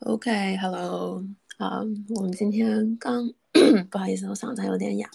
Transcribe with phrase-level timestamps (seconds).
[0.00, 1.24] OK，Hello，
[1.56, 1.80] 啊，
[2.14, 3.32] 我们今天刚，
[3.90, 5.08] 不好意思，我嗓子有点哑，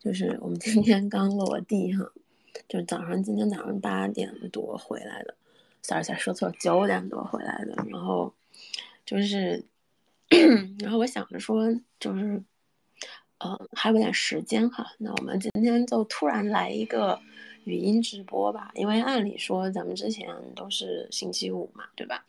[0.00, 2.10] 就是我们今天刚落地哈，
[2.68, 5.34] 就早上今天早上八点多回来的
[5.82, 8.34] ，sorry，sorry，说错了，九点多回来的，然后
[9.06, 9.64] 就是，
[10.80, 12.42] 然后我想着说，就是，
[13.38, 17.20] 呃，还有点时间哈，那我们今天就突然来一个
[17.64, 22.24] 语音直播吧，因为按理说咱们之前都是星期五嘛，对吧？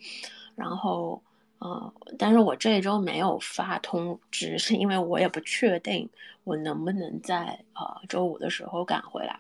[0.56, 1.20] 然后。
[1.64, 6.10] 呃，但是我这一周没有发通知，是因为我也不确定
[6.44, 9.40] 我能不能在呃周五的时候赶回来。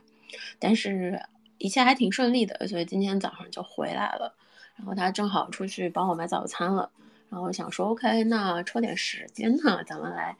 [0.57, 1.21] 但是
[1.57, 4.33] 一切还挺顺利的，所以今天早上就回来了。
[4.77, 6.89] 然后他正好出去帮我买早餐了。
[7.29, 10.33] 然后想说，OK，那抽点时间呢，咱们来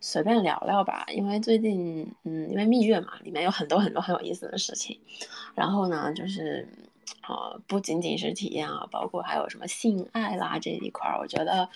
[0.00, 1.04] 随便聊聊吧。
[1.08, 5.00] 因为最近，嗯，因为蜜月嘛，里面有很多很多很有意思的事情。
[5.56, 6.68] 然后呢，就是。
[7.22, 11.68] 啊，不仅仅是体验啊，包括还有什么性爱啦这一块儿，我觉得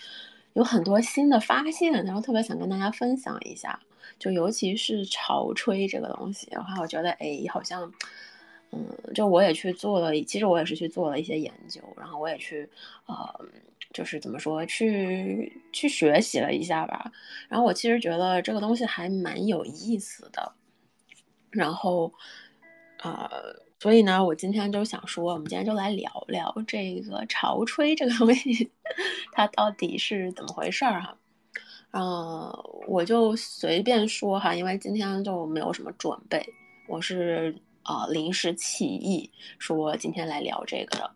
[0.53, 3.79] 有很多新的发现，然后特别想跟大家分享一下。
[4.17, 7.91] 就尤其是潮吹这个东西的话，我觉得哎，好像，
[8.71, 12.69] 嗯，就我也去做了，其实我也是去做了一些研究，然后我也去，
[13.05, 13.45] 呃，
[13.93, 17.11] 就是怎么说，去去学习了一下吧。
[17.47, 20.51] 然后我其实觉得这个东西还蛮有意思的。
[21.51, 22.11] 然后，
[23.03, 23.68] 呃。
[23.79, 28.69] 所以呢，我今天就想说，我们今天就来聊聊这个潮吹这个东西，
[29.31, 31.17] 它到底是怎么回事儿哈？
[31.91, 32.51] 嗯，
[32.87, 36.45] 我就随便说哈，因为今天就没有什么准备，
[36.87, 41.11] 我是啊临时起意说今天来聊这个的。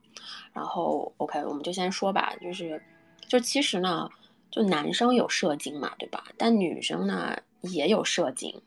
[0.53, 2.81] 然后 OK，我们就先说吧，就是
[3.27, 4.09] 就其实呢，
[4.49, 6.23] 就男生有射精嘛，对吧？
[6.37, 8.61] 但女生呢也有射精。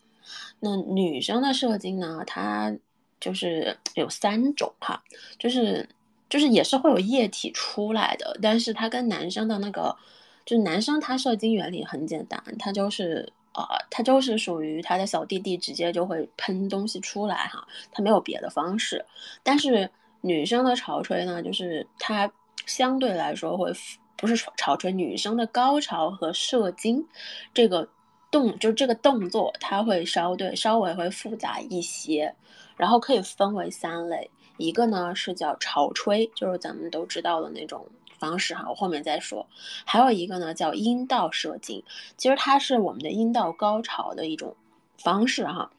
[0.60, 2.76] 那女生的射精呢，它
[3.20, 5.02] 就是有三种哈，
[5.38, 5.88] 就是
[6.28, 9.96] 就是也是会有液体出来的，但是它跟男生的那个，
[10.44, 19.04] 就是男生他射精原理很简单，他就是呃，他就是属于他的小弟弟直接就会喷东西出来哈，他没有别的方式。
[19.42, 19.88] 但是
[20.20, 22.30] 女生的潮吹呢，就是它
[22.66, 23.72] 相对来说会
[24.16, 27.06] 不是潮吹，女生的高潮和射精
[27.54, 27.88] 这个
[28.30, 32.34] 动就这个动作，它会稍对稍微会复杂一些。
[32.76, 37.86] 然后可以分为三类，一个呢是叫潮吹，就是咱们都知道的那种
[38.18, 39.46] 方式哈，我后面再说。
[39.84, 41.82] 还有一个呢叫阴道射精，
[42.16, 44.56] 其实它是我们的阴道高潮的一种
[44.98, 45.70] 方式哈。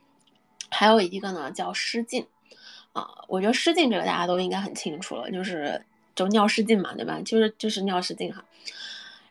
[0.70, 2.28] 还有一个呢叫失禁，
[2.94, 7.22] 啊，我觉得失禁这个大家都应该很清楚了，就是就尿失禁嘛，对吧？
[7.22, 8.44] 就是就是尿失禁哈。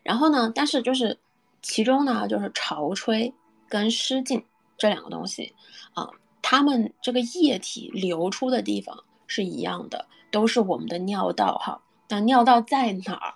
[0.03, 1.19] 然后呢，但是就是
[1.61, 3.33] 其中呢就是潮吹
[3.67, 4.43] 跟失禁
[4.77, 5.53] 这两个东西
[5.93, 6.09] 啊。
[6.49, 11.81] 它们这个液体流出的地方是一样的，都是我们的尿道哈。
[12.07, 13.33] 那尿道在哪儿？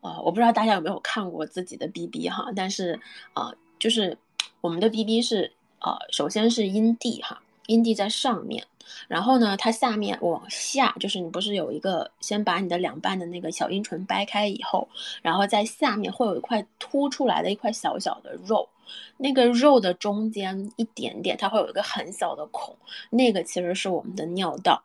[0.00, 3.00] 呃，我不知道大家有没有看过自己的 BB 哈，但是
[3.34, 4.16] 呃，就是
[4.60, 8.64] 我们的 BB 是呃，首先是阴蒂哈，阴蒂在上面，
[9.08, 14.88] 然后呢，它下面往下，就是你不是有一个先把你的两半的那个小阴唇掰开以后，
[15.20, 18.68] 然后在下面会有一块凸出来的一块小小的肉。
[19.16, 22.76] 那个肉的中间一点点，它会有一个很小的孔，
[23.10, 24.82] 那个其实是我们的尿道。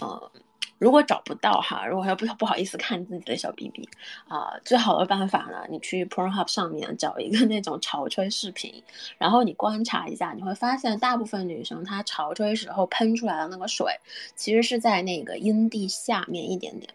[0.00, 0.30] 呃，
[0.78, 3.88] 如果找不到哈，如果要不不好意思看自己的小 BB
[4.28, 8.82] 啊，最好的办法呢，你去 Pornhub 上面找一个那种潮吹视频，
[9.18, 13.92] 然后你观察一下，你会发现大部分女生她潮吹时候喷出来的那个水，
[14.36, 16.92] 其实是在那个阴蒂下面一点点。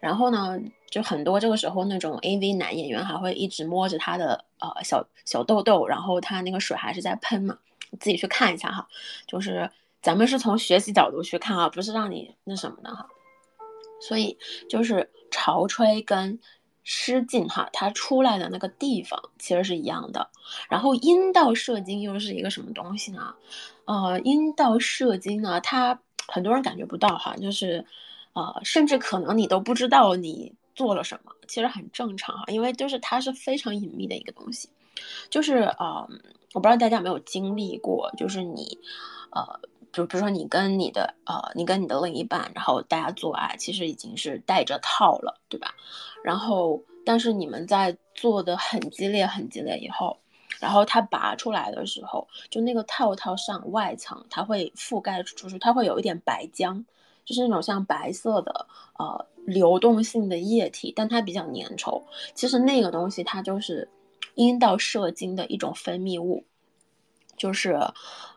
[0.00, 0.58] 然后呢，
[0.90, 7.58] 就很多这个时候那种 AV 男演员还会一直摸着他的呃小小豆豆，然后他那个水还是在喷嘛，
[7.98, 8.86] 自己去看一下哈。
[9.26, 9.68] 就是
[10.00, 13.08] 咱们是从学习角度去看啊，不是让你那什么的哈。
[14.00, 14.38] 所以
[14.68, 16.38] 就是潮吹跟
[16.84, 20.30] 失禁哈，它出来的那个地方其实是一样的。
[20.70, 23.34] 然后阴道射精又是一个什么东西呢？
[23.84, 27.84] 呃，阴道射精呢，它很多人感觉不到哈，就是。
[28.38, 34.68] 呃，甚至可能你都不知道你做了什么，其实很正常哈，因为就是它是非常隐秘的一个东西，
[35.28, 36.08] 就是呃，
[36.52, 38.78] 我不知道大家有没有经历过，就是你，
[39.32, 39.42] 呃，
[39.92, 45.74] 就比如说你跟你的呃，你跟你的另一半，然后大家做爱，其实已经是带着套了，对吧？
[46.22, 50.16] 然后，但是你们在做的很激烈、很激烈以后，
[50.60, 56.84] 然后它拔出来的时候，就那个套套上外层，它会覆盖，就是它会有一点白浆。
[57.28, 58.66] 就是那种像白色的
[58.98, 62.02] 呃流动性的液体，但它比较粘稠。
[62.34, 63.86] 其实那个东西它就是
[64.34, 66.42] 阴道射精的一种分泌物，
[67.36, 67.72] 就是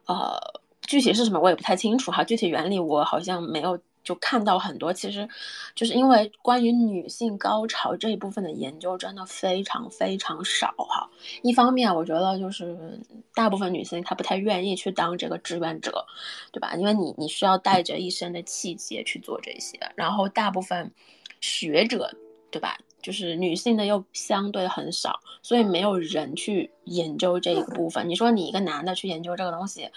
[0.07, 0.37] 呃
[0.81, 5.27] 具体是什么我也不太清楚哈，具体原理我好像没有就看到很多，其实
[5.75, 11.09] 就是因为关于女性高潮这一部分的研究真的非常非常少哈。
[11.43, 12.99] 一方面，我觉得就是
[13.35, 16.05] 大部分女性她不太愿意去当这个志愿者，
[16.51, 16.73] 对吧？
[16.75, 20.91] 因为你你需要带着一身的气节去做这些，然后大部分
[21.39, 22.11] 学者，
[22.49, 22.77] 对吧？
[23.03, 28.07] 就是女性的又相对很少，所以没有人去研究这一部分。
[28.09, 29.89] 你说你一个男的去研究这个东西，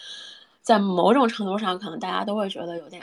[0.62, 3.02] 在某种程度上，可能大家都会觉得有点。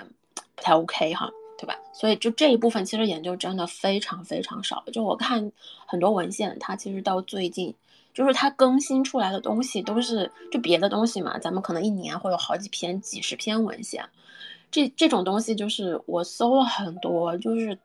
[0.62, 1.28] 不太 OK 哈，
[1.58, 1.76] 对吧？
[1.92, 4.84] 所以就这一部分其实研究真的非常非常少。
[4.94, 5.52] 就我看
[5.88, 7.74] 很多文献，它其实到最近，
[8.14, 11.40] 就是它更新出来的东西都是就别的东西嘛。
[11.40, 14.08] 咱们可能一年会有好几篇、几十篇文献，
[14.70, 17.76] 这这种东西就是我搜了很多，就是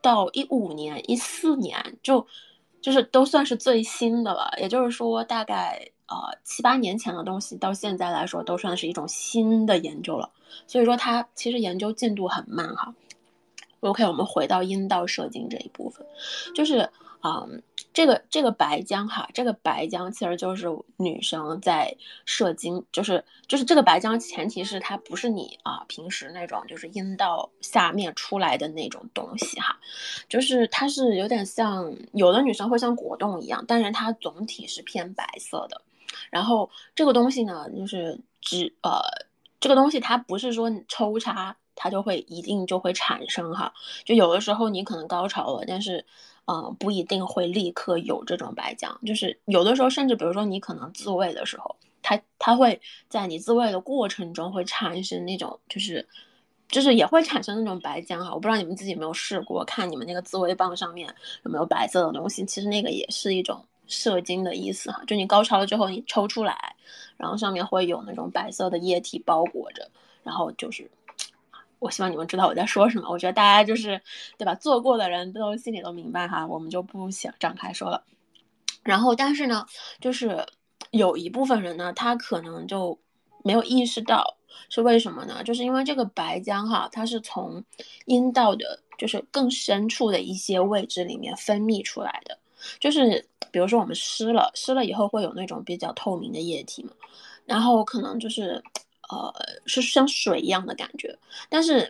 [0.00, 2.26] 到一五年、一四年就
[2.80, 4.50] 就是都算是最新的了。
[4.58, 5.86] 也就是说，大概。
[6.12, 10.28] 呃，七八年前的东西到现在来说都算是一种新的研究了，
[10.66, 12.94] 所以说它其实研究进度很慢哈。
[13.80, 16.06] OK，我们回到阴道射精这一部分，
[16.54, 16.90] 就是。
[17.24, 17.62] 嗯，
[17.92, 20.66] 这个这个白浆哈，这个白浆其实就是
[20.96, 29.78] 女生在射精，就是就是这个白浆，前提是它不是你啊平时那种就是阴道下面出来的那种东西哈，
[30.28, 35.80] 就是它是有点像有的女生会像果冻一样，但是它总体是偏白色的。
[36.30, 39.00] 然后这个东西呢，就是只呃
[39.60, 43.72] 这个东西它不是说你抽插它就会一定就会产生哈，
[44.04, 46.04] 就有的时候你可能高潮了，但是。
[46.44, 56.04] 嗯，不一定会立刻有这种白浆，就是有的时候，甚至比如说你可能自慰的时候，它它会在你自慰的过程中会产生那种，就是
[56.68, 58.34] 就是也会产生那种白浆哈。
[58.34, 65.02] 我不知道你们自己有没有试过，看你们那个自慰棒上面有没有白色的东西，其实那个也是一种射精的意思哈。
[65.06, 66.74] 就你高潮了之后，你抽出来，
[67.16, 69.88] 然后上面会有那种白色的液体包裹着，
[70.24, 70.90] 然后就是。
[71.78, 73.10] 我希望你们知道我在说什么。
[73.10, 74.00] 我觉得大家就是，
[74.38, 74.54] 对吧？
[74.54, 78.04] 做过的人都心里都明白哈，我们就不想展开说了。
[78.84, 79.66] 然后，但是呢，
[80.00, 80.46] 就是
[80.92, 82.96] 有一部分人呢，他可能就
[83.42, 84.36] 没有意识到
[84.68, 85.42] 是为什么呢？
[85.42, 87.64] 就是因为这个白浆哈，它是从
[88.04, 92.38] 阴道的，就是更深处的一些位置里面分泌出来的。
[92.80, 96.90] 就是比如说我们湿了，湿了以后会有那种比较透明的液体嘛，
[97.46, 98.62] 然后可能就是。
[99.10, 99.30] 呃，
[99.66, 101.18] 是像水一样的感觉，
[101.50, 101.86] 但是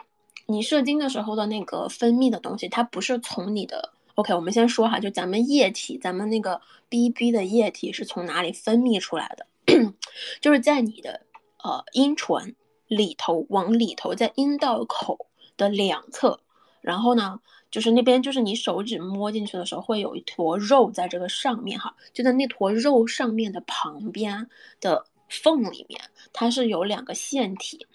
[0.46, 9.46] 你射精的时候的那个分泌的东西，它不是从你的 OK，我们先说哈，就咱们液体，咱们那个 BB 的液体是从哪里分泌出来的？
[10.40, 11.20] 就是在你的
[11.62, 12.56] 呃阴唇
[12.88, 16.40] 里头往里头，在阴道口的两侧，
[16.80, 17.38] 然后呢，
[17.72, 24.48] 就是那边就是你手指摸进去的时候，会有一坨肉在这个上面哈，就在那坨肉上面的旁边
[24.80, 25.04] 的。
[25.34, 25.98] 缝里面
[26.34, 27.86] 它是有两个腺体，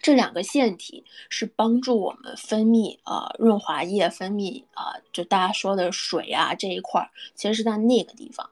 [0.00, 8.48] 这两个腺体是帮助我们分泌呃润滑液，分泌啊就大家说的水啊这一块儿，其实是在那个地方。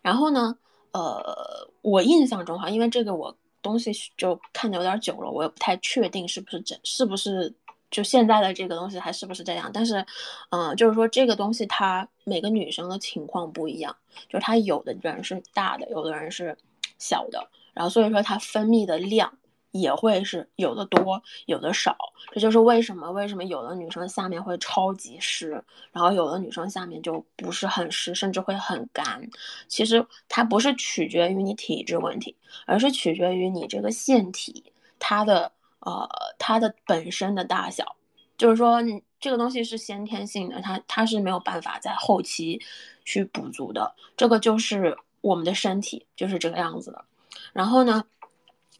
[0.00, 0.56] 然后呢，
[0.92, 7.54] 呃，我印象中哈，因为这个我东西就看的有点久了，我也不太确定是不是这是不是
[7.90, 9.70] 就现在的这个东西还是不是这样。
[9.72, 10.04] 但是，
[10.50, 13.96] 嗯，就是说这个东西它每个女生的情况不一样，
[14.28, 16.56] 就是它有的人是大的，有的人是。
[17.02, 19.32] 小的，然后所以说它分泌的量
[19.70, 21.96] 也会是有的多，有的少。
[22.30, 25.52] 这就是为什么为什么有的女生下面会超级湿，
[25.92, 29.26] 然后有的女生下面就不是很湿，甚至会很干。
[29.66, 32.36] 其实它不是取决于你体质问题，
[32.66, 34.62] 而是取决于你这个腺体
[34.98, 35.50] 它的
[35.80, 36.08] 呃
[36.38, 37.96] 它的本身的大小。
[38.38, 38.80] 就是说
[39.18, 42.60] 这个东西是先天性的，它它是没有办法在后期
[43.04, 43.94] 去补足的。
[44.16, 44.96] 这个就是。
[45.22, 47.04] 我们的身体就是这个样子的，
[47.52, 48.04] 然后呢，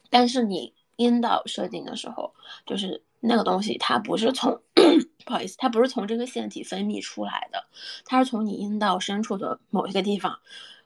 [0.09, 2.33] 但是你阴道射精的时候，
[2.65, 4.59] 就是那个东西它不是从，
[5.23, 7.65] 不好意思，它不是从这个腺体分泌出来的，
[8.05, 10.39] 它是从你阴道深处的某一个地方，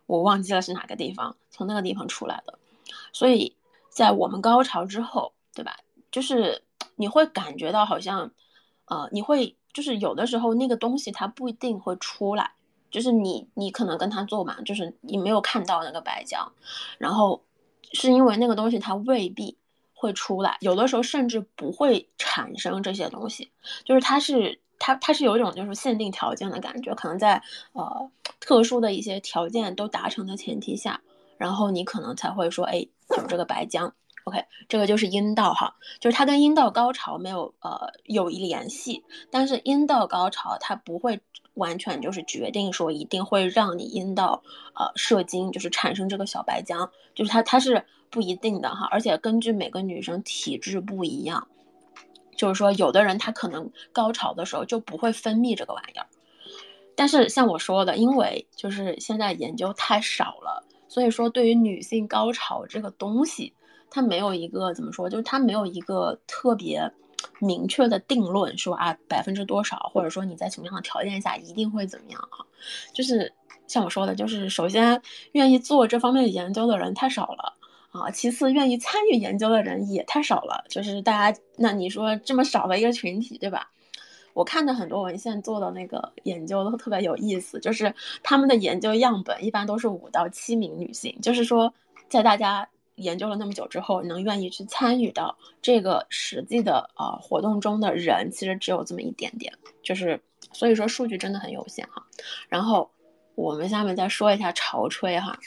[0.08, 2.60] 我忘记了是哪个地方，从那个地方出来的。
[3.14, 3.56] 所以
[3.88, 5.78] 在我们高潮之后，对吧？
[6.16, 6.64] 就是
[6.96, 8.32] 你会感觉到好像，
[8.86, 12.54] 呃，你会就是有的时候那个东西它不一定会出来。
[12.90, 16.48] 就是你，你可能跟他做嘛，就是你没有看到那个白浆，
[16.98, 17.44] 然后
[17.92, 19.58] 是因为那个东西它未必
[19.94, 23.52] 会出来，有的时候甚至不会产生这些东西，
[23.84, 27.44] 就是它是它它是有一种就是限定条件的感觉，可能在
[27.74, 31.02] 呃特殊的一些条件都达成的前提下，
[31.38, 33.92] 然后你可能才会说，哎，有这个白浆。
[34.26, 41.22] OK，这个就是阴道哈，就是它跟阴道高潮没有呃有一联系，但是阴道高潮它不会
[41.54, 44.42] 完全就是决定说一定会让你阴道
[44.74, 51.48] 呃射精，就是产生这个小白浆，就是它它是不一定的哈，而且根据每个女生体质不一样，
[52.36, 56.08] 就是说有的人她可能高潮的时候就不会分泌这个玩意儿，
[56.96, 63.54] 但是像我说的，因为就是现在研究太少了，所以说对于女性高潮这个东西，
[63.96, 66.92] 它没有一个怎么说，就是它没有一个特别。
[67.40, 72.38] 明确的定论说啊，百分之多少，或者说你在什么样的条件下一定会怎么样啊？
[72.94, 73.34] 就是
[73.68, 77.54] 像我说的，就是首先愿意做这方面研究的人太少了
[77.92, 80.64] 啊，其次愿意参与研究的人也太少了。
[80.70, 83.72] 就是大家，那你说这么少的一个群体，对吧？
[84.34, 91.74] 我看的很多文献做的那个研究都特别有意思，就是他们的研究样本一般都是五到七名女性，就是说
[92.08, 92.70] 在大家。
[92.96, 100.22] 研究了那么久之后，能愿意去参与到这个实际的呃活动中的人，其实只有这么一点点，就是
[100.54, 102.06] 所以说数据真的很有限哈。
[102.48, 102.90] 然后
[103.36, 105.38] 我们下面再说一下潮吹哈，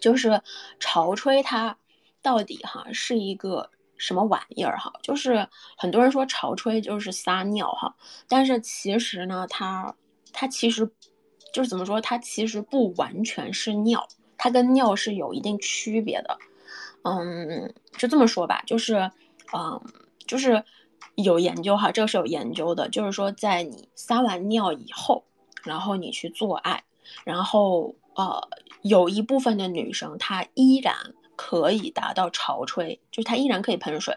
[0.00, 0.40] 就是
[0.78, 1.76] 潮吹它
[2.22, 4.92] 到底哈是一个什么玩意儿哈？
[5.02, 7.94] 就是很多人说潮吹就是撒尿哈，
[8.28, 9.92] 但是其实呢，它
[10.32, 10.88] 它其实
[11.52, 12.00] 就是怎么说？
[12.00, 14.06] 它其实不完全是尿，
[14.38, 16.38] 它跟尿是有一定区别的。
[17.04, 19.10] 嗯，就这么说吧，就是，
[19.52, 19.80] 嗯，
[20.26, 20.64] 就是
[21.16, 25.24] 有研究哈，这个是有研究的，就是说在你撒完尿以后，
[25.64, 26.84] 然后你去做爱，
[27.24, 28.48] 然后呃，
[28.82, 30.94] 有一部分的女生她依然
[31.36, 34.16] 可以达到潮吹，就是她依然可以喷水。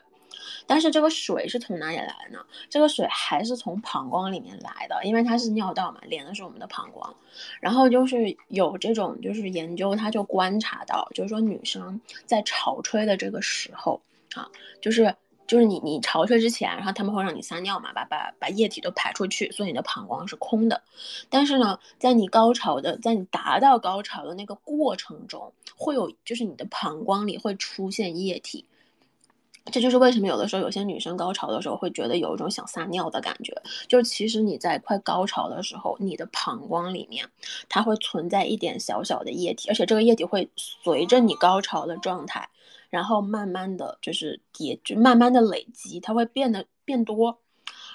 [0.67, 2.39] 但是这个水是从哪里来呢？
[2.69, 7.15] 这个水还是从膀胱里面来的，因为它是尿道嘛，连的是我们的膀胱。
[7.60, 14.01] 然后就是有这种就是研究，他就观察到，就是说女生在潮吹的这个时候
[14.34, 14.50] 啊，
[14.81, 15.13] 就是
[15.45, 20.81] 就是你你潮吹之前，然后他们会让你撒尿嘛，把把把液体都排出去，所以你的膀胱是空的。
[21.29, 28.65] 但是呢，在你高潮的，在你达到高潮的那个过程中，会有就是你的膀胱里会出现液体。
[29.72, 37.27] 这就是为什么有的时候有些女生高潮的时候会觉得有一种想撒尿的感觉，就其实你在快高潮的时候，你的膀胱里面
[37.67, 42.48] 它会存在一点小小的液体，而且这个液体会随着你高潮的状态，
[42.91, 47.39] 然后慢慢的就是叠，就慢慢的累积，它会变得变多。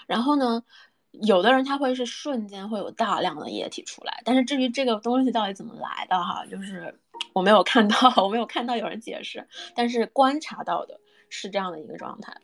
[0.09, 0.65] 然后呢，
[1.13, 6.99] 有的人他会是瞬间会有大量的液体出来，但是至于这个东西到底怎么来的哈，就是
[7.33, 9.47] 我没有看到， 我没有看到有人解释，
[9.77, 10.99] 但是观察到的。
[11.31, 12.35] 是这样的一个状态，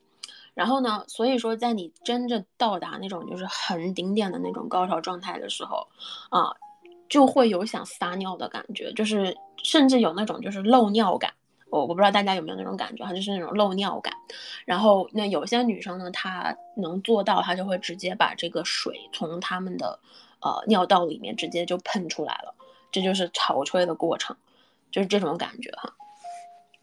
[0.55, 5.89] 然后呢，所以说在你真正到达那种就是很顶点的那种高潮状态的时候，
[6.31, 6.57] 啊，
[7.09, 11.35] 就会有想撒尿的感觉，就是甚至有那种就是漏尿感。
[11.69, 14.15] 我我不知道大家有没有那种感觉哈，就是那种漏尿感。
[14.65, 19.99] 然后那有些女生呢，她能做到，她就会直接把这个水从她们的
[20.41, 22.55] 呃尿道里面直接就喷出来了，
[22.93, 24.37] 这就是潮吹的过程，
[24.93, 25.93] 就是这种感觉哈。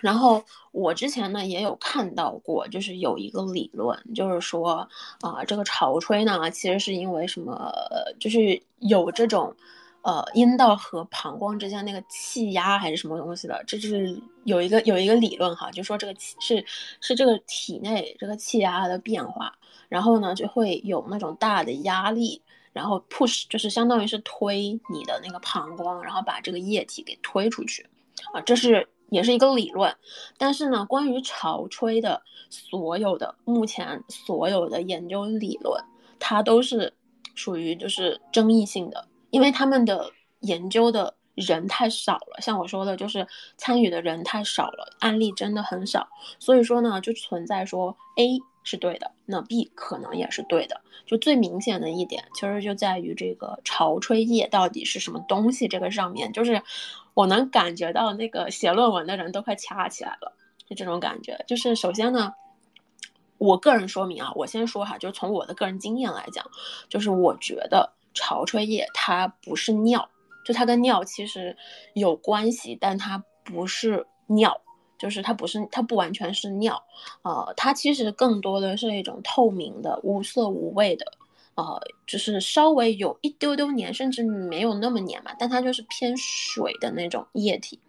[0.03, 0.43] 然后
[0.73, 4.85] 我之前呢也有看到过，就是有一个理论，就是说
[5.21, 7.71] 啊，这个潮吹呢，其实是因为什么？
[8.19, 9.55] 就是有这种，
[10.01, 16.65] 呃，阴道和膀胱之间那个气压还是什么东西的，这是有一个有一个理论哈，就说这个气是
[16.99, 19.53] 是这个体内这个气压的变化，
[19.87, 22.41] 然后呢就会有那种大的压力，
[22.73, 27.87] 然后 push 就是相当于是推你的那个膀胱，然后把这个液体给推出去，
[28.33, 28.85] 啊，这是。
[29.13, 29.95] 也是一个理论，
[30.37, 35.83] 但是呢，关于潮吹的所有的目前所有的研究理论，
[36.19, 36.93] 它都是
[37.35, 46.07] 属于就是争议性的，因为他们的研究的人太少了，像我说的，就是参与的人太少了，案例真的很少，
[46.39, 56.63] 所以说呢，就存在说 A 是对的，那 B 可能也是对的，就最明显的一点，其实就在于这个潮吹液到底是什么东西，这个上面就是。
[57.13, 60.33] 我能感觉到那个写论文的人都快掐起来了，
[60.67, 61.43] 就这种感觉。
[61.47, 62.33] 就是首先呢，
[63.37, 66.45] 我个人说明啊，我先说哈，就是从我的个人经验来讲，
[66.89, 70.09] 就是我觉得潮吹液它不是尿，
[70.43, 71.55] 就它跟尿其实
[71.93, 74.59] 有关系，但它不是尿，
[74.97, 76.83] 就是它不是它不完全是尿，
[77.21, 81.05] 呃，它其实更多的是一种透明的、无色无味的。
[81.55, 87.79] 呃，就是稍微有一丢丢黏，甚至没有那么黏嘛，但它就是偏水的那种液体。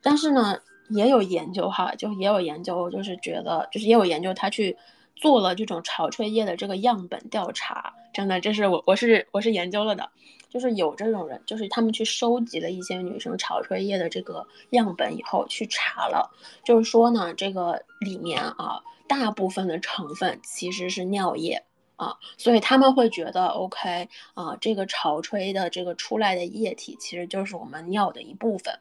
[0.00, 4.76] 但是呢，也有研究哈，就也有研究，就是觉得，就是也有研究，他去
[5.14, 7.94] 做了这种潮吹液的这个样本调查。
[8.12, 10.10] 真的，这是我我是我是研究了的，
[10.50, 16.30] 就是有这种人，就是他们去收集了一些女生潮吹液的这个样本以后去查了，
[16.64, 21.62] 就是说呢，这个里面啊，大部分的成分其实是尿液。
[22.02, 28.76] 啊，所以他们会觉得 OK 啊，这个潮吹的这个出来的液体其实就是我们尿的一部分。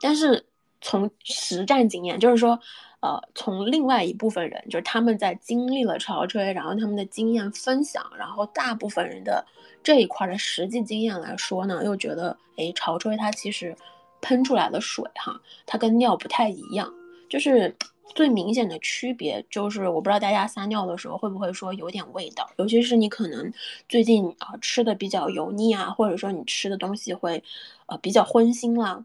[0.00, 0.44] 但是
[0.80, 2.58] 从实战经验，就是说，
[2.98, 9.46] 呃，从另外一部分人，就是他们在经历了潮吹，然后他们的经验分享，然后大部分人的
[9.84, 13.76] 这一块的实际经验来说呢，又觉得，哎，潮吹它其实
[14.20, 16.92] 喷出来的水哈，它跟尿不太一样，
[17.28, 17.76] 就是
[18.14, 23.52] 最明显的区别就是，我不知道大家撒尿的时候会不会说有点味道，尤其是你可能
[23.88, 27.42] 最近啊吃的比较油腻啊，或者说你吃的东西会，
[27.86, 29.04] 呃，比较荤腥啦。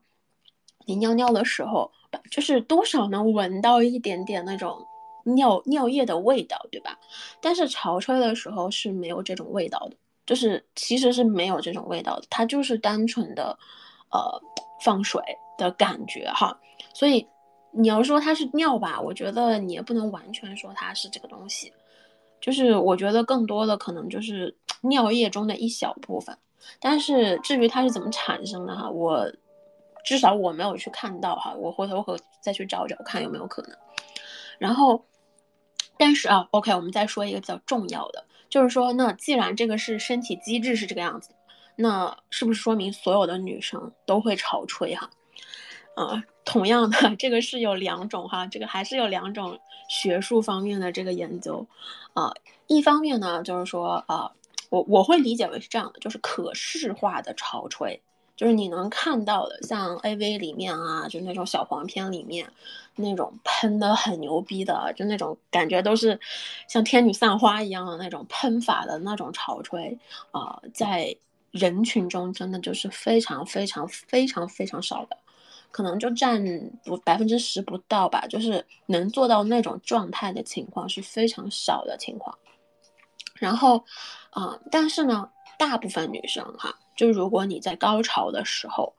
[0.88, 1.92] 你尿尿的时候，
[2.30, 4.86] 就是多少能闻到一点点那种
[5.24, 7.00] 尿尿液的味道，对吧？
[7.42, 9.96] 但是潮吹的时候是没有这种味道的，
[10.26, 13.58] 就是其实是没有这种味道的，它就是单纯的，
[14.12, 14.42] 呃，
[14.82, 15.22] 放水
[15.58, 16.60] 的感觉哈。
[16.94, 17.28] 所以
[17.75, 21.74] 你要说它是尿吧，我觉得你也不能完全说它是这个东西，
[22.39, 26.38] 就是我觉得更多的可能就是尿液中的一小部分。
[26.79, 29.32] 但是至于它是怎么产生的哈，我。
[30.08, 33.75] 至少我没有去看到哈，我回头可再去找找看有没有可能。
[34.60, 35.03] 然后，
[35.98, 41.32] 但是啊，OK，我们再说一个比较重要的，就是说，那既然这个是身体机制是这个样子，
[41.75, 45.10] 那是不是说明所有的女生都会潮吹哈？
[45.96, 49.60] 啊同样的，这个是有两种哈，这个还是有两种
[49.90, 51.66] 学术方面的这个研究
[52.14, 52.32] 啊。
[52.68, 54.32] 一方面呢，就是说啊，
[54.70, 58.02] 我我会理解为是这样的，就是可视化的潮吹。
[58.36, 62.52] 就是你能看到的，像 A V 里面啊，就那种小黄片里面，
[62.98, 66.20] 那种喷的很牛逼的，就那种感觉都是
[66.68, 69.98] 像天女散花一样的那种喷法的那种潮吹
[70.32, 71.16] 啊，在
[71.52, 75.18] 人群中真的就是非常非常非常非常少的，
[75.75, 76.41] 可能就占
[76.86, 82.34] 不百分之十不到吧，就是能做到那种状态的情况是非常少的情况。
[83.34, 83.84] 然后，
[84.29, 85.29] 啊，但是呢，
[85.60, 86.74] 大部分女生哈。
[86.96, 88.94] 就如果你在高潮的时候，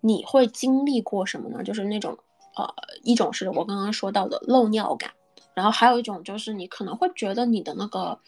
[0.00, 1.62] 你会经历过什么呢？
[1.62, 2.16] 就是那种，
[2.56, 2.66] 呃，
[3.02, 5.10] 一种是我刚刚说到的漏尿感，
[5.52, 8.18] 然后还有一种就是你可能会觉得你的那个，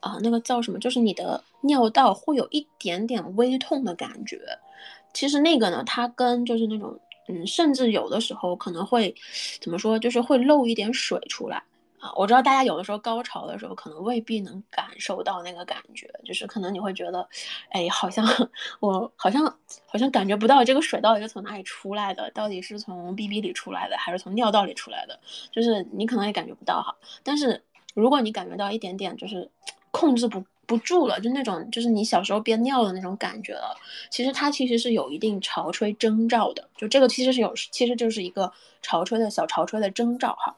[0.00, 0.80] 啊，那个叫什么？
[0.80, 4.40] 就是你的尿道会有一点点微痛的感觉。
[5.12, 9.14] 其实那个呢，它跟就是那种，嗯，甚至有的时候可能会，
[9.60, 9.98] 怎么说？
[9.98, 11.62] 就是会漏一点水出来
[11.98, 12.12] 啊。
[12.16, 17.26] 我知道大家有的时候高潮的时候，可能未必能感受到那个感觉，就是可能你会觉得，
[17.70, 18.26] 哎，好像
[18.80, 19.44] 我好像
[19.86, 25.18] 好像感觉不到这个水到底是从哪里出来的，到底是从 B B 里出来的，还是从尿道里出来的，
[25.50, 26.94] 就是你可能也感觉不到哈。
[27.22, 27.62] 但是
[27.94, 29.50] 如果你感觉到一点点，就是
[29.90, 33.76] 控制不不住了，就那种就是你小时候憋尿的那种感觉了，
[34.10, 40.56] 其实它其实是有一定潮吹征兆的，就这个其实是有，其实就是一个潮吹的小潮吹的征兆哈。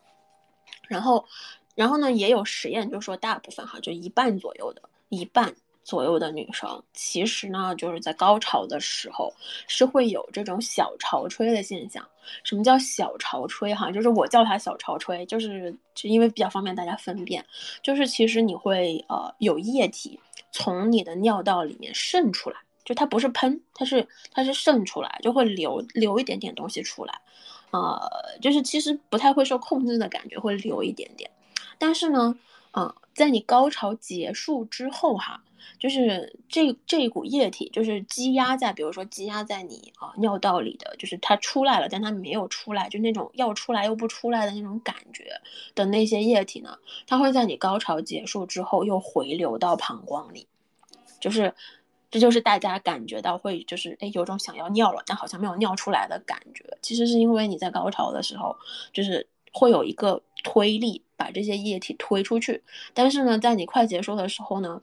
[0.88, 1.26] 然后，
[1.74, 5.54] 然后呢，也有实验，就是说大部分哈，就一半左右的，一半
[5.86, 9.32] 左右的女生，其实呢，就是在高潮的时候
[9.68, 12.04] 是会有这种小潮吹的现象。
[12.42, 13.72] 什么叫小潮吹？
[13.72, 17.46] 哈，就是我叫它小潮吹，就是就因为比较方便大家分辨，
[17.84, 20.18] 就是其实你会呃有液体
[20.50, 27.20] 从你的尿道里面渗出来，就它不是喷，它是它是渗出来，就会流流一点点东西出来。
[27.70, 28.00] 呃，
[28.42, 31.30] 就是其实不太会受控制的感觉，会流一点点。
[31.78, 32.36] 但是呢，
[32.72, 35.42] 嗯，在你高潮结束之后哈，
[35.78, 45.40] 就是这这一股液体，就是积压在，比如说积压在你啊尿道里的，就是它出来了，但它没有出来，就那种要出来又不出来的那种感觉
[45.74, 50.46] 的那些液体呢，它会在你高潮结束之后又回流到膀胱里，
[51.20, 51.54] 就是。
[52.08, 56.64] 这就是大家感觉到会就是哎有种想要尿了，但好像没有尿出来的感觉。
[56.80, 58.56] 其实是因为你在高潮的时候，
[58.92, 62.62] 就是会有一个推力把这些液体推出去。
[62.94, 64.80] 但是呢，在你快结束的时候呢，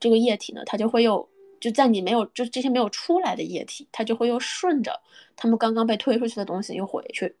[0.00, 1.28] 这个液体呢，它就会又
[1.60, 5.00] 就在你没有就这些没有出来的液体，它就会又顺着
[5.36, 7.36] 他们刚刚被推出去的东西又回去。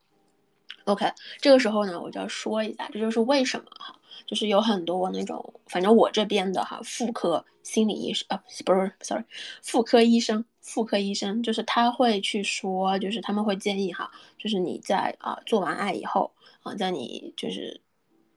[0.84, 3.96] OK，这个时候呢，我就要说一下，这就是为什么哈。
[4.26, 9.24] 就是有很多那种，反正我这边的哈，妇科心理医生啊，不是，sorry，
[9.62, 17.80] 妇科医生，妇科医生就是他会去说，就是他们会建议哈，就是你在啊做完爱以后啊，在你就是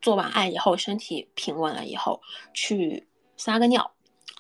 [0.02, 2.22] 做完爱以后，身体平稳了以后，
[2.54, 3.06] 去
[3.38, 3.92] 撒个尿，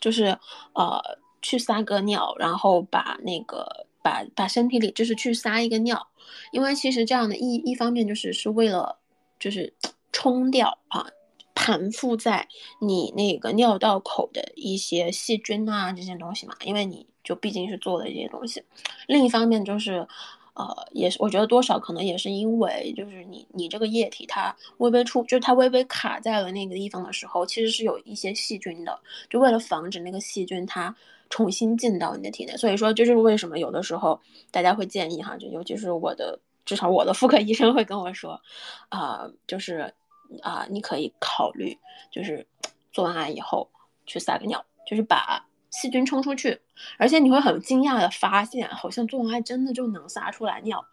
[0.03, 0.37] 就是
[0.73, 1.01] 呃
[1.41, 6.09] 去撒个尿，然后把那个把把身体里就是去撒一个尿，
[6.51, 8.99] 因为其实这样的一一方面就是是为了
[9.39, 9.73] 就是
[10.11, 11.07] 冲掉啊。
[11.55, 12.47] 盘附在
[12.81, 18.63] 你那个尿道口的一些细菌啊，这些东西嘛，因为你就毕竟是做的这些东西。
[19.07, 20.05] 另一方面就是，
[20.53, 30.95] 呃，也是我觉得多少可能也是因为，就是你你这个液体它微微出，就是它微微卡在了那个地方的时候，其实是有一些细菌的，就为了防止那个细菌它
[31.29, 32.55] 重新进到你的体内。
[32.57, 34.19] 所以说，这就是为什么有的时候
[34.51, 36.39] 大家会建议哈，就尤其是我的。
[36.65, 38.39] 至少我的妇科医生会跟我说，
[38.87, 39.93] 啊，就是
[40.41, 41.77] 啊，你可以考虑，
[42.09, 42.47] 就是
[42.93, 43.69] 做完爱以后
[44.05, 46.61] 去撒个尿，就是把细菌冲出去，
[46.97, 50.85] 而且你会很惊讶的发现，好像做完爱真的就能撒出来尿。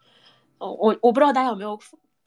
[0.57, 1.79] 哦，我我不知道大家有没有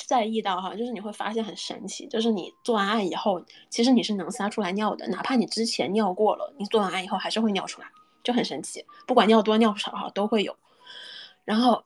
[0.06, 7.88] 在意到哈，就是你会发现很神奇，就是你做完爱以后，其实你是能撒出来尿的，哪怕你之前尿过了，你做完爱以后还是会尿出来，
[8.22, 10.56] 就很神奇，不管尿多尿少哈都会有。
[11.44, 11.84] 然后，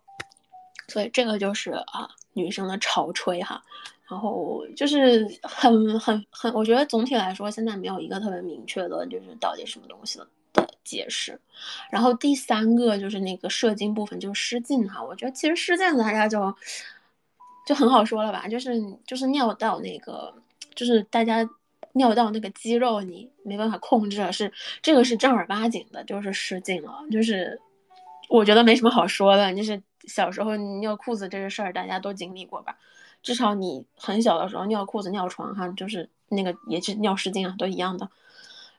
[0.89, 3.63] 所以这个就是啊，女生的潮吹哈，
[4.09, 10.27] 然后就是很很很，我觉得总体来说现在没有一个特别明确的，就是到底什么东西了
[10.89, 11.39] 解释。
[11.91, 16.55] 然后第三个就是那个射精部分，就是失禁哈，我觉得其实失禁大家就
[17.67, 20.35] 就很好说了吧，就是就是尿道那个，
[20.75, 21.49] 就是大家
[21.93, 27.61] 尿道那个肌肉你没办法控制了，是这个是正儿八经的，就是失禁了，就是。
[28.31, 32.77] 我觉得没什么好说的，就是小时候尿裤子这个事儿，大家都经历过吧？
[33.23, 38.11] 至少你很小的时候尿裤子、尿床，哈，就是那个也是尿失禁啊，都一样的。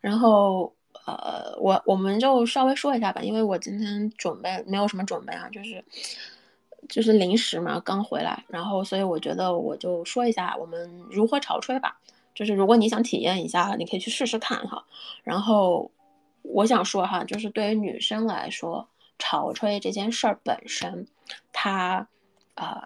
[0.01, 0.75] 然后，
[1.15, 5.83] 呃，我我们就稍微说一下吧，因为我今天准备没有什么准备啊，就是
[6.87, 11.99] 就是临时嘛，刚回来，然后所以我觉得我就说一下我们如何潮吹吧。
[12.33, 14.85] 就是如果你想体验一下，你可以去试试看哈。
[15.23, 15.91] 然后
[16.41, 18.87] 我想说哈，就是对于女生来说。
[19.21, 21.05] 潮吹这件事儿本身，
[21.51, 22.07] 它，
[22.55, 22.81] 呃，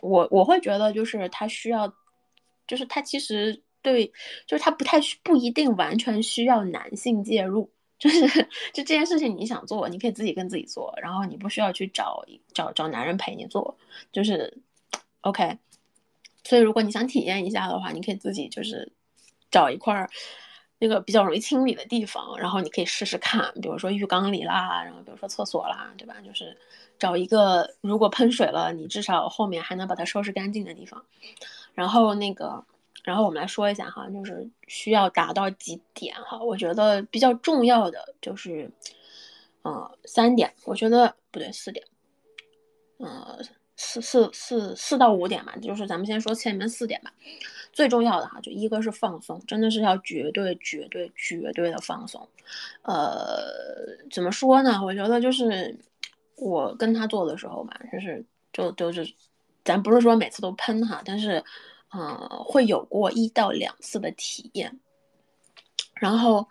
[0.00, 1.92] 我我会觉得就是它需要，
[2.66, 3.60] 就是它其实
[3.92, 4.12] 对，
[4.46, 8.26] 就是它不太需不一定完全需要男性介入，就是
[8.72, 13.76] 就这件事情你想做，你可以自己跟自己做，然后你不需要去找找找男人陪你做，
[14.12, 14.56] 就是
[15.22, 15.58] ，OK。
[16.44, 18.92] 所以如果你想体验一下的话，你可以自己就是
[19.50, 20.08] 找一块儿。
[20.80, 26.14] 那个比较容易清理的地方，然后你可以试试看，比如说浴缸里啦，然后比如说厕所啦，对吧？
[26.24, 26.56] 就是
[27.00, 31.04] 找一个如果喷水了，你至少后面还能把它收拾干净的地方。
[31.74, 32.64] 然后那个，
[33.04, 36.38] 然后我们来说一下哈，就是需要达到几点哈？
[36.38, 38.70] 我觉得比较重要的就是，
[39.62, 41.86] 呃，三点，我觉得不对，四点，
[42.98, 43.38] 呃，
[43.76, 47.12] 四四四四到五点吧，就是咱们先说前面四点吧。
[47.72, 52.28] 最重要的哈，就一个是放松，真的是要绝对、绝对、绝对的放松。
[52.82, 53.46] 呃，
[54.10, 54.80] 怎么说呢？
[54.84, 55.78] 我觉得就是
[56.34, 59.08] 我跟他做的时候嘛，就是就就是，
[59.64, 61.44] 咱不是说每次都喷哈，但是，
[61.90, 64.78] 呃，会有过一到两次的体验。
[65.94, 66.46] 然后，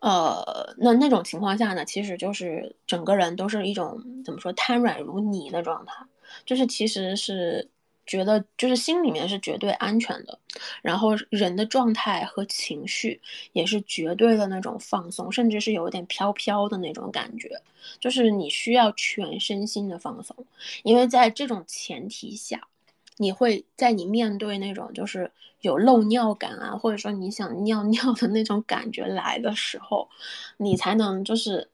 [0.00, 6.04] 呃，那那种情况下呢，其实就是整个人都是一种怎么说，瘫软如泥的状态，
[6.44, 7.68] 就是其实是。
[8.06, 10.38] 觉得就是心里面是绝对安全的，
[10.82, 13.18] 然后人的状态和情绪
[13.54, 17.62] 也是绝对的那种放松，甚至是有点飘飘的那种感觉，
[17.98, 20.36] 就是你需要全身心的放松，
[20.82, 22.68] 因为在这种前提下，
[23.16, 30.08] 你会在你面对那种就是有漏尿感啊，或者说你想尿尿的那种感觉来的时候，
[30.56, 31.68] 你才能就是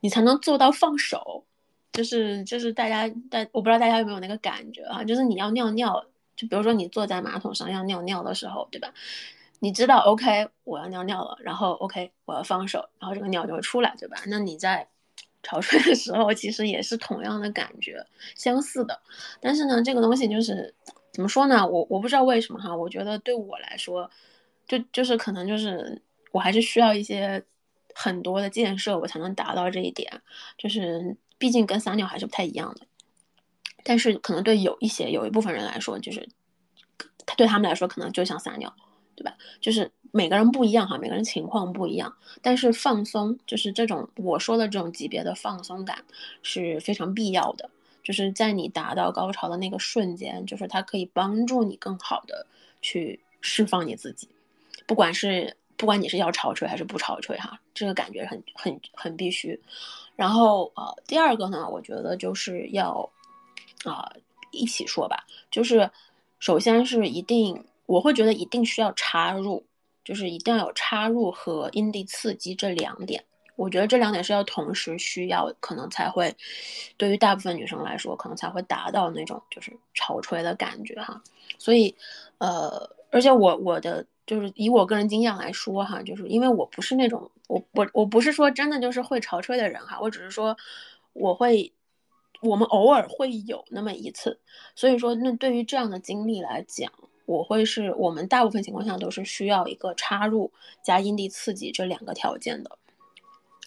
[0.00, 1.44] 你才能做到放手。
[1.92, 8.92] 就是就是大家大我不知道大家有没有那个感觉啊，就是你要尿尿，就比如说你坐在马桶上要尿尿的时候，对吧？
[9.60, 14.16] 你知道 OK 我要尿尿了，然后 OK 我要放手，然后这个尿就会出来，对吧？
[14.26, 14.88] 那你在
[15.44, 18.04] 潮吹的时候其实也是同样的感觉，
[18.34, 19.00] 相似的。
[19.40, 20.74] 但是呢，这个东西就是
[21.12, 21.64] 怎么说呢？
[21.64, 24.10] 我我不知道为什么哈，我觉得对我来说，
[24.66, 26.02] 就就是可能就是
[26.32, 27.44] 我还是需要一些
[27.94, 30.22] 很多的建设，我才能达到这一点，
[30.58, 31.16] 就是。
[31.36, 32.86] 毕竟跟撒尿还是不太一样的，
[33.82, 36.26] 但是可能对有一些有一部分人来说，就是
[37.26, 38.74] 他对他们来说可能就像撒尿，
[39.16, 39.36] 对吧？
[39.60, 42.14] 就是每个人不一样哈，每个人情况不一样。
[42.40, 46.04] 但是放松就是这种我说的这种级别的放松感
[46.40, 47.68] 是非常必要的，
[48.00, 52.46] 就是在你达到高潮的那个瞬间，就是它可以帮助你更好的
[52.80, 54.28] 去释放你自己，
[54.86, 59.60] 不管是不管你是要潮吹还是不潮吹哈，这个感觉很很很必须。
[60.14, 63.10] 然后呃，第二个呢，我觉得就是要，
[63.84, 64.12] 啊，
[64.52, 65.26] 一起说吧。
[65.50, 65.90] 就是
[66.38, 69.64] 首先是一定，我会觉得一定需要插入，
[70.04, 73.24] 就是一定要有插入和阴蒂刺激这两点。
[73.56, 76.36] 我觉得这两点是要同时需要，可能才会，
[76.96, 81.22] 对于大部分女生来说，可能才会达到那种就是潮吹的感觉哈。
[81.58, 81.96] 所以，
[82.38, 84.06] 呃，而且我我的。
[84.26, 90.56] 就是以我个人经验来说哈，就是因为我不是那种我我我不是说真的就是会潮吹的人哈，我只是说
[91.12, 91.70] 我会，
[92.40, 94.40] 我们偶尔会有那么一次，
[94.74, 96.90] 所以说那对于这样的经历来讲，
[97.26, 102.78] 我会是我们大部分情况下都是需要一个插入加阴蒂刺激这两个条件的，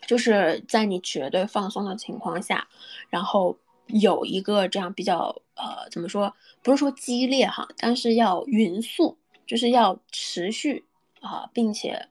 [0.06, 2.68] 就是在你绝对放松的情况下，
[3.10, 10.86] 然后有一个这样比较呃怎么说，不是说激烈哈，但是要匀速，就是要持续
[11.22, 12.08] 啊，并且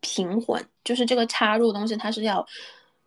[0.00, 2.46] 平缓，就是这个插入东西它是要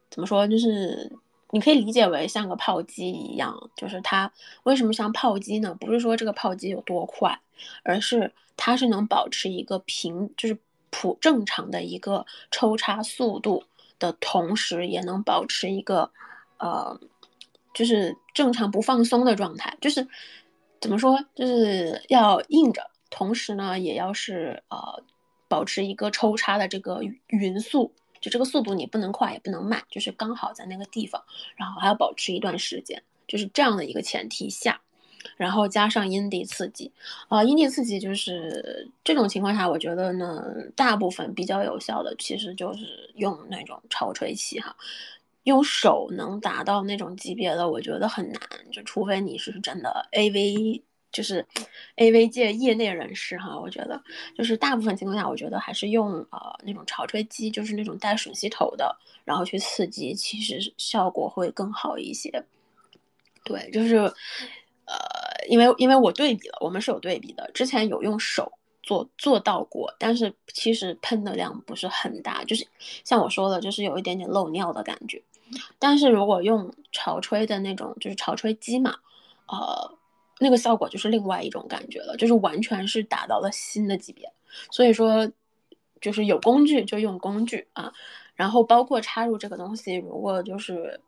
[0.10, 1.12] 怎么说，就是
[1.54, 4.32] 你可以理解为像个炮击一样，就是它
[4.64, 5.78] 为什么像炮击呢？
[5.80, 7.40] 不是说这个炮击有多快，
[7.84, 10.58] 而是它是能保持一个平，就是
[10.90, 13.64] 普正常的一个抽插速度
[14.00, 16.10] 的同时，也能保持一个
[16.58, 17.00] 呃。
[17.76, 20.08] 就是正常不放松的状态，就是
[20.80, 25.02] 怎么说，就是要硬着，同时呢，也要是呃
[25.48, 27.92] 保持一个抽插的这个匀速，
[28.24, 31.22] 就这个速度你不能快也不能慢，就是刚好在那个地方，
[31.58, 34.80] 然后还要保持一段时间，就是这样的一个前提下，
[35.36, 36.90] 然后加上阴蒂刺激，
[37.28, 40.42] 啊，阴蒂刺激就是这种情况下，我觉得呢，
[40.74, 44.74] 大部分比较有效的其实就是用那种超吹器哈。
[45.44, 50.82] 用手能达到那种级别的，我觉得很难，就除非你是真的 A V，
[51.14, 51.46] 就是
[51.96, 53.58] A V 界业内人士哈。
[53.58, 54.04] 我觉得
[54.38, 62.44] 就是大部分情况下，我觉得还是用呃那种潮吹机，就是那种带吮吸头的，然后去刺激，其实效果会更好一些。
[63.46, 64.98] 对，就是呃，
[65.48, 68.52] 因为因为我对比了，我们是有对比的，之前有用手。
[68.86, 72.68] 做做到过，但是其实喷的量不是很大，就是
[73.06, 75.24] 像我说的，就是有一点点漏尿的感觉。
[75.80, 78.98] 但是如果用潮吹的那种，就是潮吹机嘛，
[79.48, 79.98] 呃，
[80.40, 84.32] 那个效果就是另外一种感觉了，就是完全是达到了新的级别。
[84.72, 85.32] 所以说，
[86.02, 87.94] 就是有工具就用工具啊，
[88.36, 91.00] 然后包括插入这个东西，如果就是。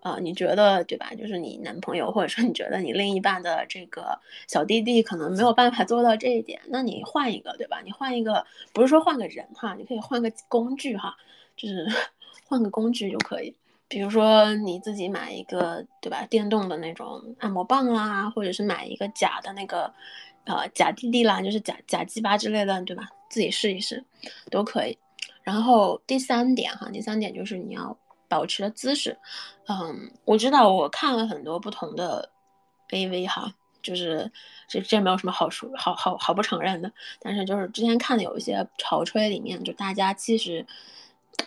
[0.00, 1.14] 啊，你觉得对吧？
[1.14, 7.80] 就是你男朋友，或者说你觉得你另一半的这个小弟弟可能没有办法做到这一点，那你换一个，对吧？
[7.82, 11.16] 你换一个，不是说换个人哈，你可以换个工具哈，
[11.56, 11.86] 就是
[12.46, 13.56] 换个工具就可以。
[13.88, 16.26] 比如说你自己买一个，对吧？
[16.26, 19.92] 电动的那种按摩棒啦，或者是买一个假的那个，
[20.44, 23.08] 呃，假弟弟啦，就是假假鸡巴之类的，对吧？
[23.28, 24.04] 自己试一试
[24.50, 24.98] 都可以。
[25.42, 27.96] 然后第三点哈，第三点就是你要。
[28.26, 29.16] 保持的姿势，
[29.68, 32.28] 嗯，我知道我看了很多不同的
[32.88, 34.28] AV 哈，就是
[34.66, 40.66] 这这没有什么好说好好好不承认的，但是就是之前看的有一些潮吹里面，就大家其实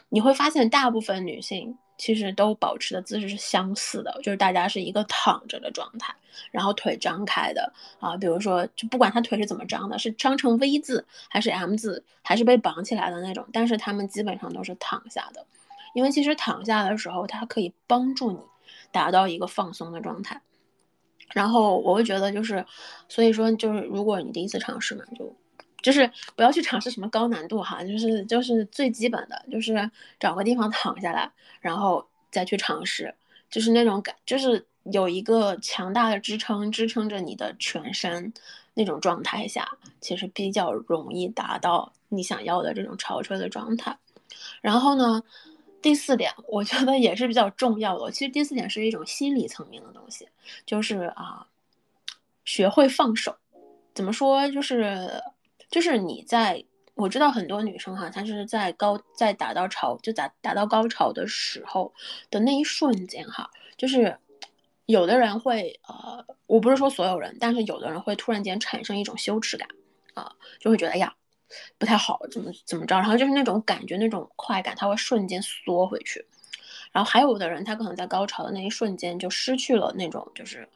[0.07, 6.15] 你会发现大部分女性其实都保持的姿势是相似的，就是大家是一个躺着的状态，
[6.51, 15.45] 然后腿张开的啊，比如说就不管他腿是怎么张的，是张成 V 字还是 M 字，还是被绑起来的那种，但是他们基本上都是躺下的。
[15.93, 18.37] 因为其实躺下的时候，它可以帮助你
[18.91, 20.39] 达到一个放松的状态。
[21.33, 22.63] 然后我会觉得，就是
[23.09, 25.35] 所以说，就是如果你第一次尝试嘛，就
[25.81, 33.13] 就是不要去尝试什么高难度哈，就是就是最基本的，就是找个地方躺下来，然后再去尝试，
[33.49, 38.33] 就是那种感，就是有一个强大的支撑支撑着你的全身
[38.73, 39.67] 那种状态下，
[40.01, 43.97] 其实比较容易达到你想要的这种潮车的状态。
[44.61, 45.21] 然后呢？
[45.79, 48.11] 第四点，我觉得也是比较重要的。
[48.11, 50.27] 其实第四点是一种心理层面的东西，
[50.65, 51.45] 就是啊，
[52.43, 53.37] 学会放手。
[53.93, 54.49] 怎么说？
[54.49, 55.21] 就是
[55.69, 56.63] 就是你在，
[56.95, 61.93] 我知道很多女生哈，她是在高在达到潮就达达到高潮的时候
[62.29, 64.17] 的那一瞬间哈，就是
[64.85, 69.67] 有的人会呃，我不是说所有人，但是有的人会突然间产生一种羞耻感
[70.13, 71.15] 啊，就会觉得哎呀。
[71.77, 72.97] 不太好，怎么怎么着？
[72.97, 76.25] 然后就是那种感觉，那种快感，它会瞬间缩回去。
[76.91, 80.67] 然后还有的人，他可能在高潮的那一瞬间就失去了那种，就是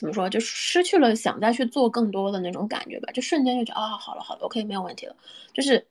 [0.00, 3.12] 怎么说，就失去了想再去做更多的那种感觉吧。
[3.12, 5.14] 就瞬间就觉得啊，好了好了，OK，没有问题了。
[5.52, 5.86] 就是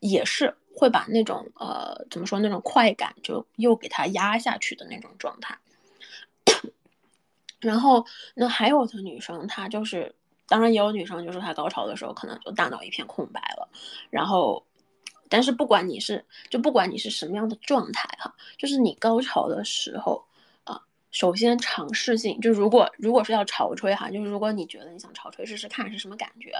[0.00, 5.56] 也是会把那种呃，怎么说，那种快感就又给它压下去的那种状态。
[7.60, 10.12] 然后那还有的女生，她就是。
[10.46, 13.66] 当然也有女生，就是她高潮的时候，可能就大脑一片空白了。
[14.10, 14.62] 然后，
[15.30, 20.22] 但是不管你是，就不管你是什么样的状态哈，就是你高潮的时候，
[21.14, 26.50] 首先尝试性，就如果如果是要潮吹哈，就是如果你觉得你想潮吹试试看是什么感觉，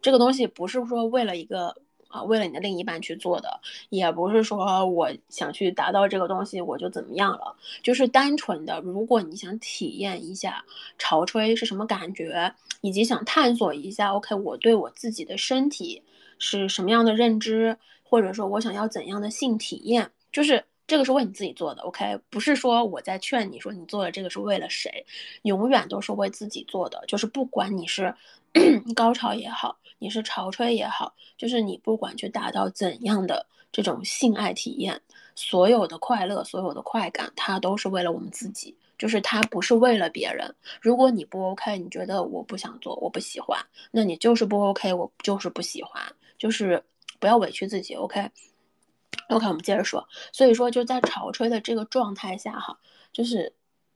[0.00, 1.76] 这个东西不是说为了一个。
[2.12, 10.64] 啊，为了你的另一半去做的，也不是说我想去达到这个东西我就怎么样了，就是单纯的，如果你想体验一下
[10.98, 16.02] 潮吹是什么感觉，以及想探索一下，OK，我对我自己的身体
[16.40, 25.06] 是什么样的认知，或者说我想要怎样的性体验，就是这个是为你自己做的，OK，不是说我在劝你说你做的这个是为了谁，
[25.42, 28.12] 永远都是为自己做的，就是不管你是
[28.96, 29.78] 高潮也好。
[30.00, 35.00] 你是潮吹也好，就是你不管去达到怎样的这种性爱体验，
[35.36, 40.52] 所有的快乐，所有的快感，它都是为了我们自己就是它不是为了别人。
[40.80, 46.02] 如果你不 OK，你觉得我不想做，我不喜欢，那你就是不 OK，我就是不喜欢，
[46.36, 46.82] 就是
[47.20, 48.30] 不要委屈自己，OK。
[49.28, 50.06] OK，我们接着说。
[50.32, 52.78] 所以说就在潮吹的这个状态下哈，
[53.12, 53.52] 就是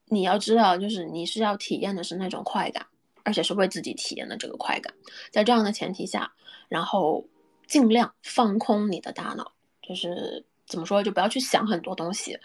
[0.07, 2.87] 你要知道，就是你是要体验的是那种快感，
[3.23, 4.95] 而且是为自己体验的这个快感。
[5.31, 6.33] 在这样的前提下，
[6.69, 7.25] 然后
[7.67, 12.39] 尽量放空你的大脑，就是怎么说，就不要去想很多东西。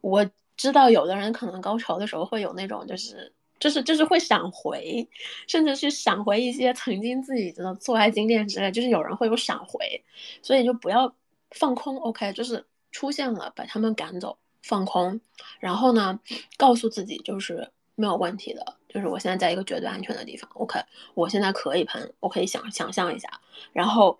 [0.00, 5.06] 我知道有的人可能高潮的时候会有那种，就是就是就是会闪回，
[5.46, 10.02] 甚至是闪回一些曾经自己的做爱经验之类，就是有人会有闪回，
[10.42, 11.14] 所以就不要
[11.50, 15.20] 放空，OK，就是出现了把他们赶走，放空，
[15.58, 16.20] 然后呢，
[16.56, 20.80] 告诉自己就是没有问题的，就是我现在在一个绝对安全的地方，OK，
[21.14, 23.40] 我现在可以喷，我可以想想象一下，
[23.72, 24.18] 然后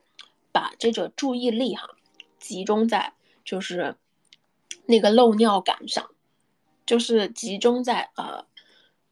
[0.53, 1.89] 把这个注意力哈
[2.39, 3.13] 集中在
[3.45, 3.97] 就是。
[4.87, 6.11] 那个漏尿感上，
[6.85, 8.45] 就是集中在呃，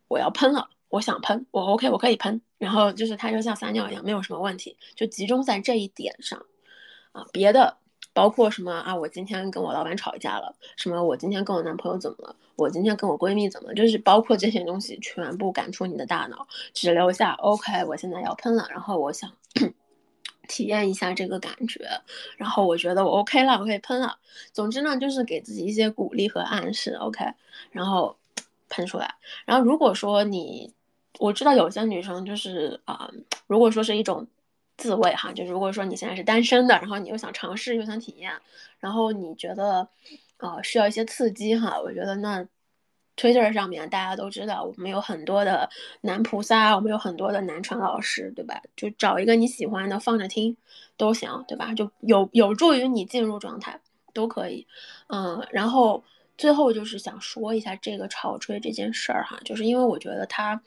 [0.09, 6.45] 我要喷了，我想喷，我 OK，我可以喷，然后就是它就像撒尿一样，没有什么问题，就集中在这一点上，
[7.13, 7.77] 啊，别的
[8.13, 19.31] 包括什么啊，我今天跟我老板吵架了，什么我今天跟我男朋友怎么了，我今天跟我闺蜜怎么，就是包括这些东西全部赶出你的大脑，只留下 OK，我现在要喷了，然后我想。
[20.49, 21.87] 体验一下这个感觉，
[22.39, 24.17] 然后我觉得我 OK 了，我可以喷了。
[24.51, 27.23] 总之呢，就是给自己一些鼓励和暗示，OK，
[27.71, 28.17] 然后
[28.71, 29.15] 喷出来。
[29.45, 30.73] 然后如果说你，
[31.19, 33.11] 我知道有些女生就是啊，
[33.47, 34.27] 如果说是一种
[34.79, 38.33] 自慰哈，就如果说你现在是单身的，然后你又想尝试又想体验，
[38.79, 39.87] 然后你觉得
[40.39, 42.49] 啊需要一些刺激哈，我觉得那。
[43.21, 45.69] Twitter 上面大家都知道，我们有很多的
[46.03, 48.63] 男菩萨，我们有很多的男传老师，对吧？
[48.77, 50.57] 就找一个你喜欢的放着听
[50.97, 51.75] 都行，对吧？
[51.75, 53.81] 就有有助于你进入状态，
[54.15, 54.65] 都可以。
[55.09, 56.05] 嗯，然后
[56.37, 60.63] 最后就是想说一下这个潮吹这件事儿哈，就是因为我觉得它，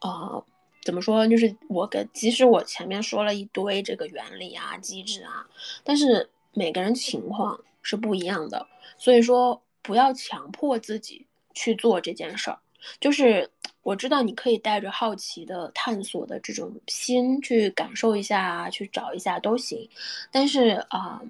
[0.00, 0.44] 呃，
[0.82, 1.26] 怎么说？
[1.26, 5.46] 就是我跟即使我前面说了一堆这个原理啊、机制啊，
[5.82, 8.66] 但是每个人情况是不一样的，
[8.98, 11.26] 所以说不要强迫自己。
[11.54, 12.58] 去做这件事儿，
[12.98, 13.46] 就是
[13.82, 19.86] 我知道你可以带着好奇的探索的这种心去感受一下，啊去找一下都行。
[20.30, 21.20] 但是啊，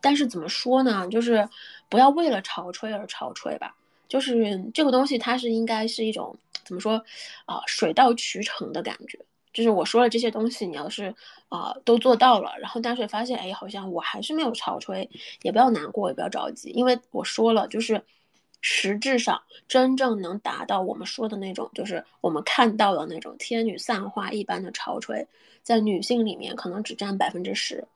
[0.00, 1.06] 但是怎么说呢？
[1.06, 1.48] 就是
[1.88, 3.72] 不要为了潮吹而潮吹吧。
[4.08, 6.36] 就是这个东西，它是应该是一种
[6.70, 7.04] 怎么说
[7.44, 7.60] 啊？
[7.66, 9.18] 水到渠成的感觉。
[9.52, 11.12] 就是我说了这些东西，你要是
[11.48, 15.10] 啊都做到了，然后但是发现哎，好像我还是没有潮吹，
[15.42, 18.02] 也不要难过，也不要着急，因为我说了，就是。
[18.62, 25.26] 实质上，真正能达到我们说的那种，就是我们看到的那种天女散花一般的潮吹，
[25.62, 27.88] 在女性里面可能只占百分之十，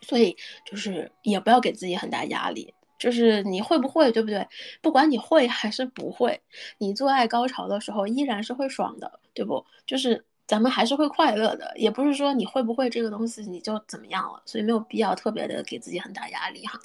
[0.00, 0.34] 所以
[0.64, 4.46] 就是也不要给自己很大压力，就是你会不会，对不对？
[4.80, 6.40] 不管你会还是不会，
[6.78, 9.66] 你做爱高潮的时候依然是会爽的，对不？
[9.84, 16.80] 就是咱们还是会快乐的，也不是说你会不会这个东西你就怎么样了，所以没有必要特别的给自己很大压力哈。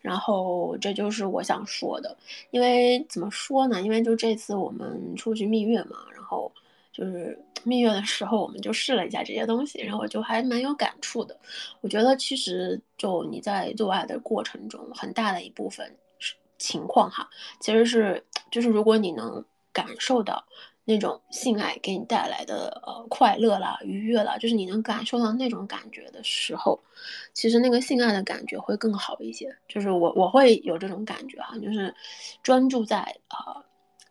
[0.00, 2.16] 然后这就是我想说的，
[2.50, 3.82] 因为怎么说呢？
[3.82, 6.50] 因为就这次我们出去蜜月嘛，然后
[6.94, 11.36] 就是蜜月的时候，我们就试了一下这些东西，然后就还蛮有感触的。
[11.80, 15.94] 我觉得其实就你在做爱的过程中，很大的一部分
[16.56, 17.28] 情况哈，
[17.60, 20.42] 其实是就是如果你能感受到。
[20.86, 26.78] 那种性爱给你带来的呃快乐啦、愉悦啦，就是你能感受到那种感觉的时候，
[27.32, 29.56] 其实那个性爱的感觉会更好一些。
[29.66, 31.94] 就是我我会有这种感觉哈，就是
[32.42, 33.64] 专注在呃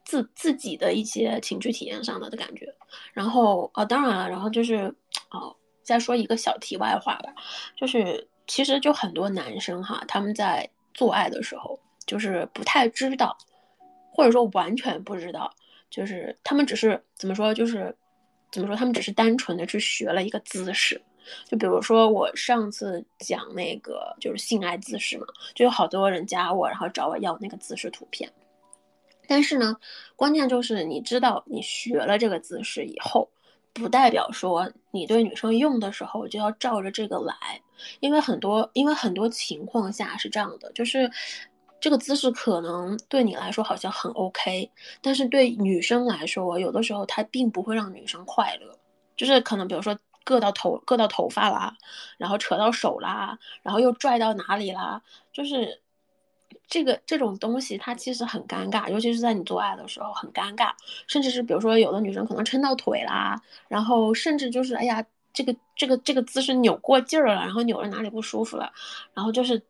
[0.04, 2.74] 自自己的一些情趣体验上的的感觉。
[3.14, 4.94] 然后啊，当然了，然后就是
[5.32, 7.34] 哦，再说一个小题外话吧，
[7.76, 13.38] 就是其实就很多男生哈，他们在做爱的时候就是不太知道，
[14.12, 15.52] 或者说完全不知道。
[15.90, 17.96] 就是他们只是怎么说，就是
[18.52, 21.00] 怎么说，他们只是单纯的去学了一个姿势。
[21.46, 28.28] 就比如说我上次讲那个就是性爱姿势嘛，就有好多人加我，然后找我要那个姿势图片。
[29.28, 29.78] 但是呢，
[30.16, 33.30] 关键就是你知道你学了这个姿势以后，
[33.74, 37.62] 不代表说你对女生用的时候就要照着这个来，
[38.00, 41.12] 因为很多因为很多情况下是这样的，就是。
[41.84, 44.72] 这个姿势可能对你来说好像很 OK，
[45.02, 48.74] 但是对女生来说，有的时候它并不会让女生快乐。
[49.18, 49.94] 就是可能比如说
[50.24, 51.76] 硌到头、硌到头发啦，
[52.18, 55.02] 然后扯到手啦，然后又拽到哪里啦，
[55.34, 55.82] 就是
[56.68, 60.72] 这个这种东西它其实很尴尬，尤其是在你做爱的时候很尴尬。
[61.08, 68.72] 甚至是比如说有的女生可能撑到腿啦，然后甚至就是哎呀，这个这个这个姿势扭过劲儿了，然后扭着哪里不舒服了，
[69.14, 69.62] 然后就是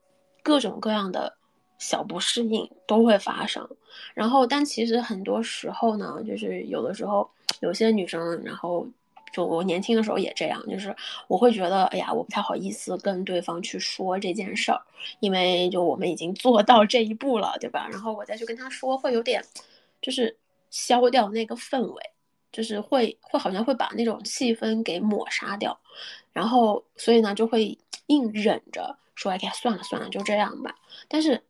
[0.42, 1.36] 各种各样的。
[1.80, 3.68] 小不适应都会发生。
[4.14, 7.30] 然后，但其实很多时候呢，就是有的时候
[7.60, 8.88] 有些女生，然后
[9.34, 10.96] 就我年轻的时候也这样，就是
[11.28, 14.80] 我会觉得，哎呀，我不太好意思跟对方去说这件事儿，
[15.20, 17.90] 因为就我们已经做到这一步了，对吧？
[17.92, 19.44] 然后我再去跟他说，会有点
[20.02, 20.38] 就是
[20.70, 22.02] 消掉那个氛围，
[22.52, 25.78] 就是会会好像会把那种气氛给抹杀掉。
[26.32, 27.78] 然后，所以呢，就会
[28.08, 30.76] 硬忍着说：“哎呀，算了算了，就这样吧。”
[31.08, 31.42] 但是，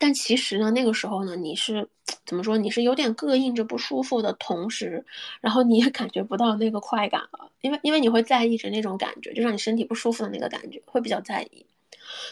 [0.00, 1.88] 但其实呢，那个时候呢，你是
[2.26, 2.56] 怎么说？
[2.56, 5.04] 你是有点膈应着不舒服的同时，
[5.40, 11.66] 然后你也感觉不到那个快感了，因为因为你会在意着那种感觉，就让你身体不舒服的那个感觉，会比较在意。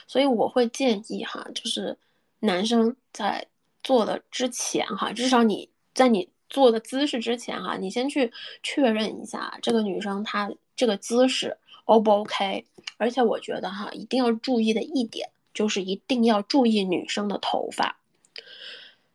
[0.08, 1.96] 所以我会建议哈，就是
[2.40, 3.46] 男生在
[3.84, 10.50] 做的之前哈，至少你在你做的姿势之前哈，你先去确认一下这个女生她。
[10.76, 12.64] 这个姿势 O 不 OK？
[12.98, 15.28] 而且我觉得哈，一定要注意的一点
[15.58, 17.98] 就是一定要注意女生的头发。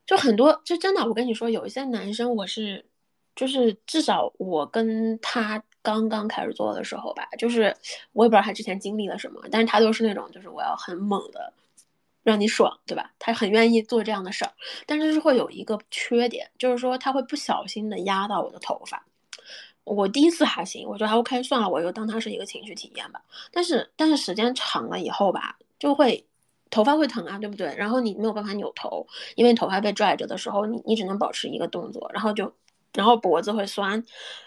[0.05, 2.85] 就很多，就真的，我跟你说，有一些男生，我是，
[3.33, 7.73] 就是至少我跟他刚刚开始做的时候吧，就是
[8.11, 11.53] 我也不知道他之前经历了什么，但是他都是那种，就是我要很猛的
[12.23, 13.13] 让你爽，对吧？
[13.17, 14.51] 他很愿意做这样的事儿，
[14.85, 19.05] 但是是会有一个缺点，就是说他会不小心的压到我的头发。
[19.85, 23.21] 我第一次还行，我觉得还 OK，算了，我就当他是一个情绪体验吧。
[23.51, 26.25] 但是，但是时间长了以后吧，就会
[26.73, 27.71] 头发会疼啊，对不对？
[27.77, 29.05] 然后你没有办法扭头，
[29.35, 32.51] 因为头发被拽着的时候，你你只能保持一个动作，然后就，
[32.95, 34.03] 然后脖子会酸，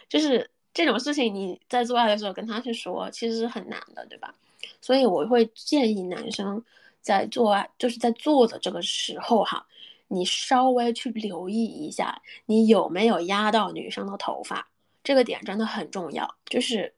[0.08, 4.34] 就是这种事情你在做爱的时候跟他去说，其实是很难的，对吧？
[4.80, 6.60] 所以我会建议男生
[7.00, 9.64] 在做爱，就是在做的这个时候哈，
[10.08, 14.66] 你稍微去留意一下，你有没有压到女生的头发。
[15.04, 16.92] 这个点真的很重要，就是，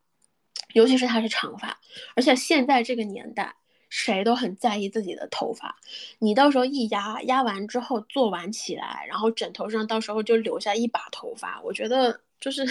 [0.73, 1.79] 尤其是他是长发，
[2.17, 3.55] 而且现在这个年代，
[3.89, 5.77] 谁都很在意自己的头发。
[6.19, 12.67] 你到时候一压，压完之后做完起来，然后枕头上到时候就留下一把头发，我觉得就是，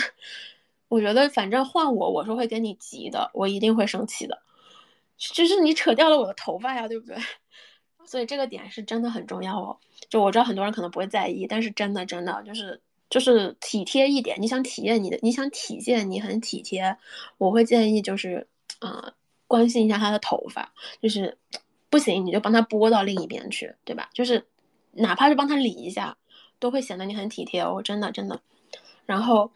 [0.88, 4.42] 我觉得反正换我，我是会跟你急的，我一定会生气的。
[5.18, 7.16] 就是你扯掉了我的头发呀，对不对？
[8.06, 9.78] 所以这个点是真的很重要哦。
[10.10, 12.82] 就我知道很多人可能不会在意，但是真的真的就是。
[13.10, 16.98] 就是体贴一点，你想体验你的，你想体现你很体贴，
[17.38, 18.46] 我会建议就是，
[18.80, 19.14] 啊，
[19.48, 21.38] 关心一下他的头发，就是
[21.90, 24.10] 不行你就帮他拨到另一边去，对吧？
[24.14, 24.46] 就是
[24.92, 26.18] 哪怕是帮他理一下，
[26.60, 28.42] 都会显得你很体贴哦，真的真的。
[29.06, 29.52] 然后，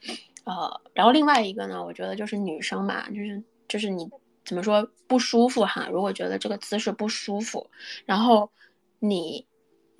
[0.45, 4.09] 呃，然后另外一个呢，我觉得就是女生嘛，就是就是你
[4.45, 5.87] 怎么说不舒服哈？
[5.91, 7.69] 如果觉得这个姿势不舒服，
[8.05, 8.49] 然后
[8.99, 9.45] 你。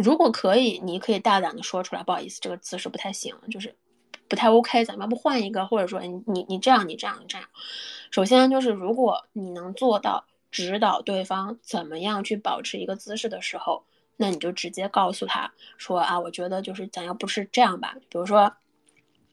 [0.03, 3.75] 如果可以，你可以大胆的说出来，不好意思，这个姿势不太行，就是
[4.32, 7.45] 不太 OK，咱们要不换一个，或者说你你你这样，你这样，你这样。
[8.11, 13.84] 首先就是，如果你能做到指导对方怎么样去保持一个姿势的时候，
[14.15, 18.53] 那你就直接告诉他说啊，我觉得就是咱要不是这样吧，比如说，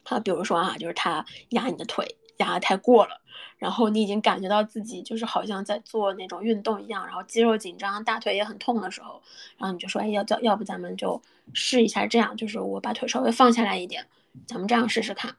[0.02, 2.16] 他比如说啊，就是他压你的腿。
[2.38, 3.20] 压的太过了，
[3.56, 9.20] 然后你已经感觉到自己就是好像在做那种运动一样，然后肌肉紧张，大腿也很痛的时候，
[9.56, 11.20] 然后你就说，哎，要要要不咱们就
[11.52, 14.06] 试一下这样，就是我把腿稍微放下来一点，
[14.46, 15.36] 咱们这样试试看，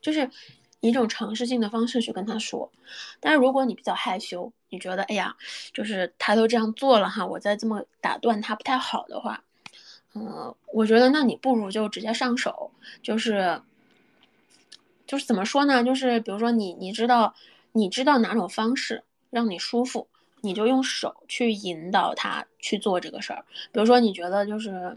[0.00, 0.30] 就是
[0.80, 2.70] 以一种尝试性的方式去跟他说。
[3.20, 5.36] 但是如果你比较害羞，你觉得，哎呀，
[5.72, 9.42] 就是他都这样做了哈，我再这么打断他不太好的话，
[10.14, 12.70] 嗯，我觉得那你不如就直接上手，
[13.02, 13.60] 就是。
[15.04, 15.84] 就是怎么说呢？
[15.84, 17.34] 就是比如说你你知道
[17.72, 20.08] 你知道哪种方式让你舒服，
[20.40, 23.44] 你就用手去引导他去做这个事儿。
[23.72, 24.96] 比如说你觉得就是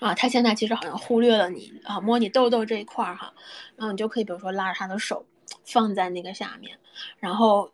[0.00, 3.32] 啊，他现在其实好像忽略了你啊，摸你痘痘这一块儿哈，
[3.76, 5.24] 然后你就可以比如说拉着他的手
[5.64, 6.78] 放在那个下面，
[7.18, 7.72] 然后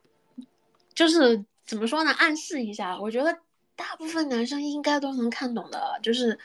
[0.95, 2.11] 就是怎么说呢？
[2.13, 3.39] 暗示一下，我觉得
[3.77, 6.39] 大部分男生应该都能看懂的，就是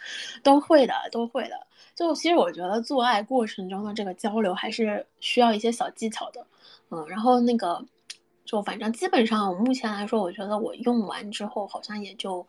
[0.44, 1.68] 都会的，都会的。
[1.96, 6.46] 就其实我觉得做爱过程中的这个交流还是需要一些小技巧的，
[6.90, 7.84] 嗯，然后那个
[8.46, 12.48] 就反正基本上我目前来说，我觉得我用完之后好像也就，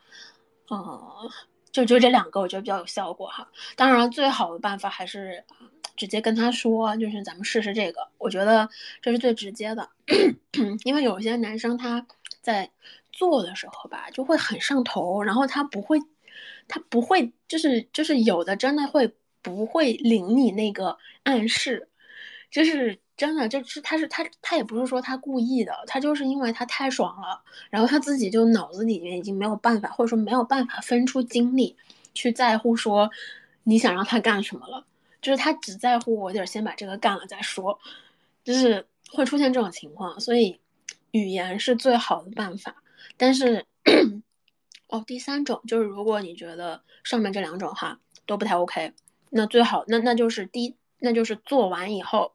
[0.71, 1.29] 嗯，
[1.73, 3.49] 就就这两个我觉得比较有效果哈。
[3.77, 5.45] 当然最好的办法还是
[5.97, 8.69] 直接跟他说，就是咱们试试这个，我觉得
[9.01, 9.89] 这是最直接的，
[10.85, 12.07] 因为有些男生他
[12.41, 12.71] 在
[13.11, 15.99] 做的时候吧就会很上头，然后他不会，
[16.69, 19.15] 他不会就是就是有的真的会。
[19.43, 21.89] 不会领你那个暗示，
[22.51, 31.77] 就是真的，就是他是他他也不是说他故意的，他就是因为他太爽了，然后他自己就脑子里面已经没有办法，或者说没有办法分出精力
[32.15, 33.11] 去在乎说
[33.65, 34.87] 你想让他干什么了，
[35.21, 37.79] 就是他只在乎我得先把这个干了再说，
[38.43, 40.59] 就是会出现这种情况，所以
[41.11, 42.77] 语言是最好的办法，
[43.19, 43.67] 但是
[44.89, 48.95] 哦，第三种就是如果你觉得上面这两种哈都不太 OK，
[49.29, 52.33] 那最好那那就是第，那就是做完以后，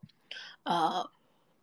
[0.65, 1.09] 呃。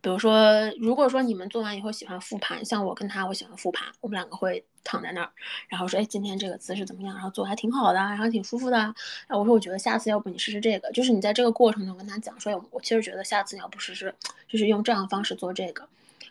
[0.03, 5.31] 比如说，如果说你们做完以后喜欢复盘，像我跟他，我喜欢复盘，我们两个会躺在那儿，
[5.69, 7.15] 然后说，哎，今天这个姿势怎么样？
[7.15, 8.77] 然后做还挺好的，然后挺舒服的。
[8.77, 8.93] 然
[9.29, 14.13] 后我说，我觉得下次要不你试试这个，就是你在这个过程中跟他讲说，我其实觉得下次你要不试试，
[14.49, 15.87] 就是用这样的方式做这个。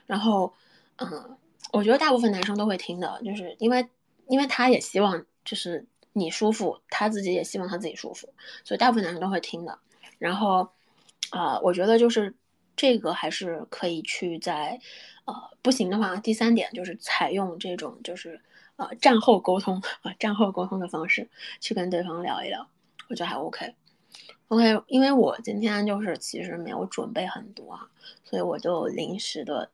[0.06, 0.52] 然后，
[0.96, 1.34] 嗯，
[1.72, 3.88] 我觉得大部分男生都会听的，就是因为，
[4.26, 8.28] 因为他也希望就是你舒服，他自己也希望他自己舒服，
[8.64, 9.78] 所以大部分男生都会听的。
[10.18, 10.68] 然后，
[11.30, 12.34] 啊，我觉得就是。
[12.76, 14.80] 这个还是可以去在，
[15.24, 18.40] 呃，不行的话，第三点就是采用这种就是
[18.76, 21.28] 呃战后沟通啊战后沟通的方式
[21.60, 22.66] 去跟对方聊一聊，
[23.08, 27.88] 我觉得还 OK，OK，因为我今天就是其实没有准备很多啊，
[28.24, 29.70] 所以我就临时的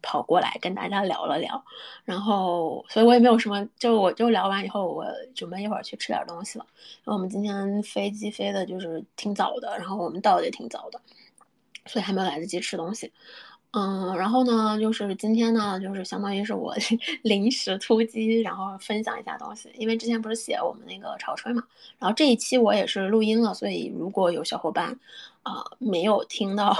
[0.00, 1.62] 跑过来跟大家聊了聊，
[2.04, 6.66] 然后所以我也没有什么，就我就聊完以后，我准备一会儿去吃点东西了，
[7.04, 11.00] 因为我们今天飞机飞的就是挺早的，然后我们到的也挺早的。
[11.88, 13.10] 所以还没有来得及吃东西，
[13.72, 16.74] 嗯，然后呢，就是今天呢，就是相当于是我
[17.22, 19.70] 临时突击，然后分享一下东西。
[19.76, 21.62] 因为之前不是写我们那个潮吹嘛，
[21.98, 24.98] 然后这一期我也是录音了，所以如果有小伙伴
[25.42, 26.74] 啊没有听到，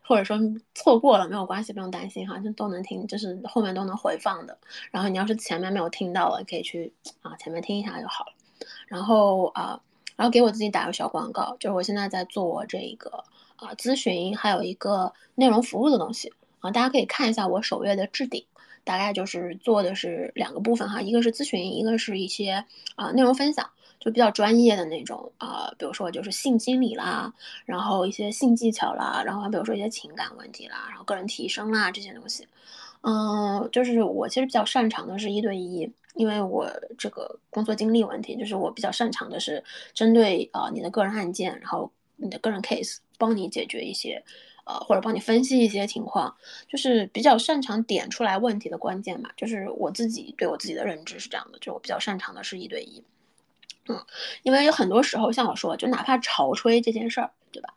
[0.00, 0.38] 或者说
[0.74, 4.56] 错过了，没有关系，不用担心哈，就都能听，就是后面都能回放的。
[4.90, 6.90] 然后你要是前面没有听到了，可以去
[7.20, 8.32] 啊前面听一下就好了。
[8.86, 9.78] 然后啊，
[10.16, 13.22] 然后给我自己打个小广告，就是我现在在做这个。
[13.62, 16.32] 啊，咨询还有一个内容服务的东西。
[16.60, 18.44] 啊，大家可以看一下我首页的置顶，
[18.84, 27.34] 大概就是做的是两个部分哈，一个是咨询，一个是一些啊内容分享，就比较专业的那种啊，比如说就是性心理啦，
[27.64, 32.46] 然后一些性技巧啦，然后比如说一些情感问题啦，然后个人提升啦这些东西，
[33.00, 41.90] 嗯，就是我其实比较擅长的是一对一，因为我这个工作经历问题，就是我比较擅长的是针对啊你的个人案件，然后
[42.22, 42.98] 你的个人 case。
[43.18, 44.24] 帮你解决一些，
[44.64, 46.36] 呃，或者帮你分析一些情况，
[46.68, 49.30] 就是比较擅长点出来问题的关键嘛。
[49.36, 53.04] 就是我自己对我自己的认知是这样的，就我比较擅长的是一对一，
[53.86, 54.04] 嗯，
[54.42, 57.72] 因为有很多时候，像我说，就哪怕潮吹这件事儿，对吧？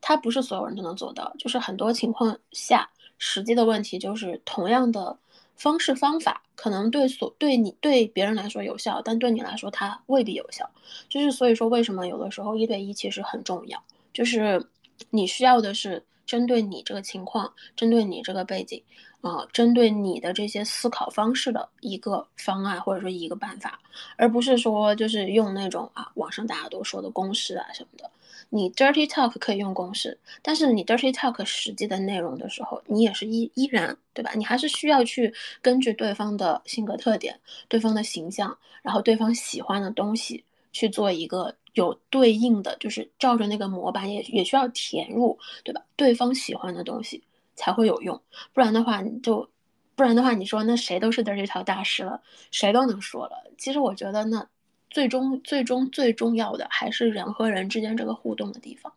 [0.00, 5.16] 它不是所有人都能做到，就是很多情况下，实际的问题就是同样的
[5.58, 10.70] 方式方法，可能对所对你对别人来说有效，但对你来说它未必有效。
[11.10, 13.82] 就是所以说，为什么有的时候一对一其实很重要，
[14.14, 14.66] 就是。
[15.10, 18.82] 你需要的是针对你这个情况，针对你这个背景，
[19.20, 23.78] 啊，针对你的这些思考方式的一个方案或者说一个办法，
[24.16, 28.10] 而不是说就是用那种啊网上大家都说的公式啊什么的。
[28.50, 34.32] 你 dirty talk 可以用公式，但是你 dirty talk 实际的内容的时候，你也是依依然对吧？
[34.34, 35.32] 你还是需要去
[35.62, 37.38] 根据对方的性格特点、
[37.68, 41.54] 对方的形象，然后对方喜欢的东西去做一个。
[41.74, 45.80] 有对应的，就是照着那个模板也也需要填入，对吧？
[45.94, 47.22] 对方喜欢的东西
[47.54, 48.20] 才会有用，
[48.52, 49.48] 不然的话你就，
[49.94, 52.20] 不然的话你说那谁都是 dirty talk 大师了，
[52.50, 53.44] 谁都能说了。
[53.56, 54.44] 其实我觉得那
[54.90, 58.92] 最终最终最重要的还是人和人之间这个互动的地方。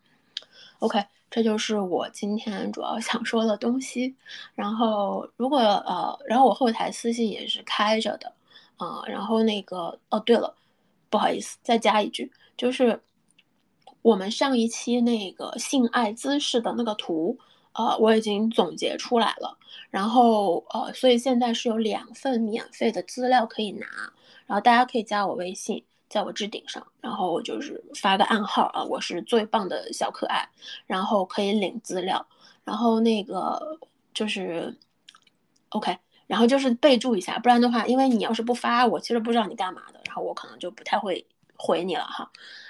[0.79, 4.15] OK，这就是我今天主要想说的东西。
[4.55, 8.33] 然后如果呃，然后我后台私信也是开着的
[8.77, 9.03] 啊。
[9.05, 10.55] 然后那个哦，对了，
[11.09, 12.31] 不好意思，再加一句。
[12.57, 12.99] 就是
[14.01, 17.37] 我们上一期那个性爱姿势的那个图，
[17.73, 19.57] 呃，我已经总结出来了。
[19.89, 23.85] 然后呃，所以现在是有两份免费的资料可以拿。
[24.51, 30.45] 然后大家可以加我微信，在我置顶上，然后就是发个暗号啊，我是最棒的小可爱，
[30.85, 32.27] 然后可以领资料。
[32.65, 33.79] 然后那个
[34.13, 34.75] 就是
[35.69, 35.97] OK，
[36.27, 41.25] 然后就是备注一下，不然的话，因为你要是不发，我其实不知道你干嘛的，然后我可能就不太会。
[41.63, 42.27] 回你了哈，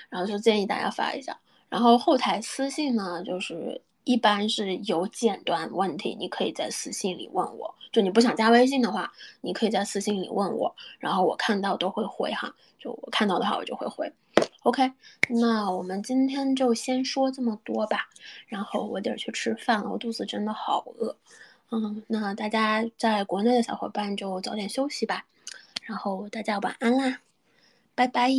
[0.10, 1.40] 然后就建议大家发一下。
[1.70, 7.76] 然后后台私信呢，就是一般是有简短问题，你可以在私信里问我。
[7.92, 12.56] 就你不想加微信的话，你可以在私信里问我，然后我看到都会回哈。
[12.80, 14.12] 就我看到的话，我就会回。
[14.64, 14.92] OK，
[15.30, 18.08] 那我们今天就先说这么多吧。
[18.48, 21.18] 然后我得去吃饭了，我肚子真的好饿。
[21.70, 25.26] 嗯，那大家在国内的小伙伴就早点休息吧。
[25.84, 27.20] 然后大家晚安啦。
[27.94, 28.30] 拜拜。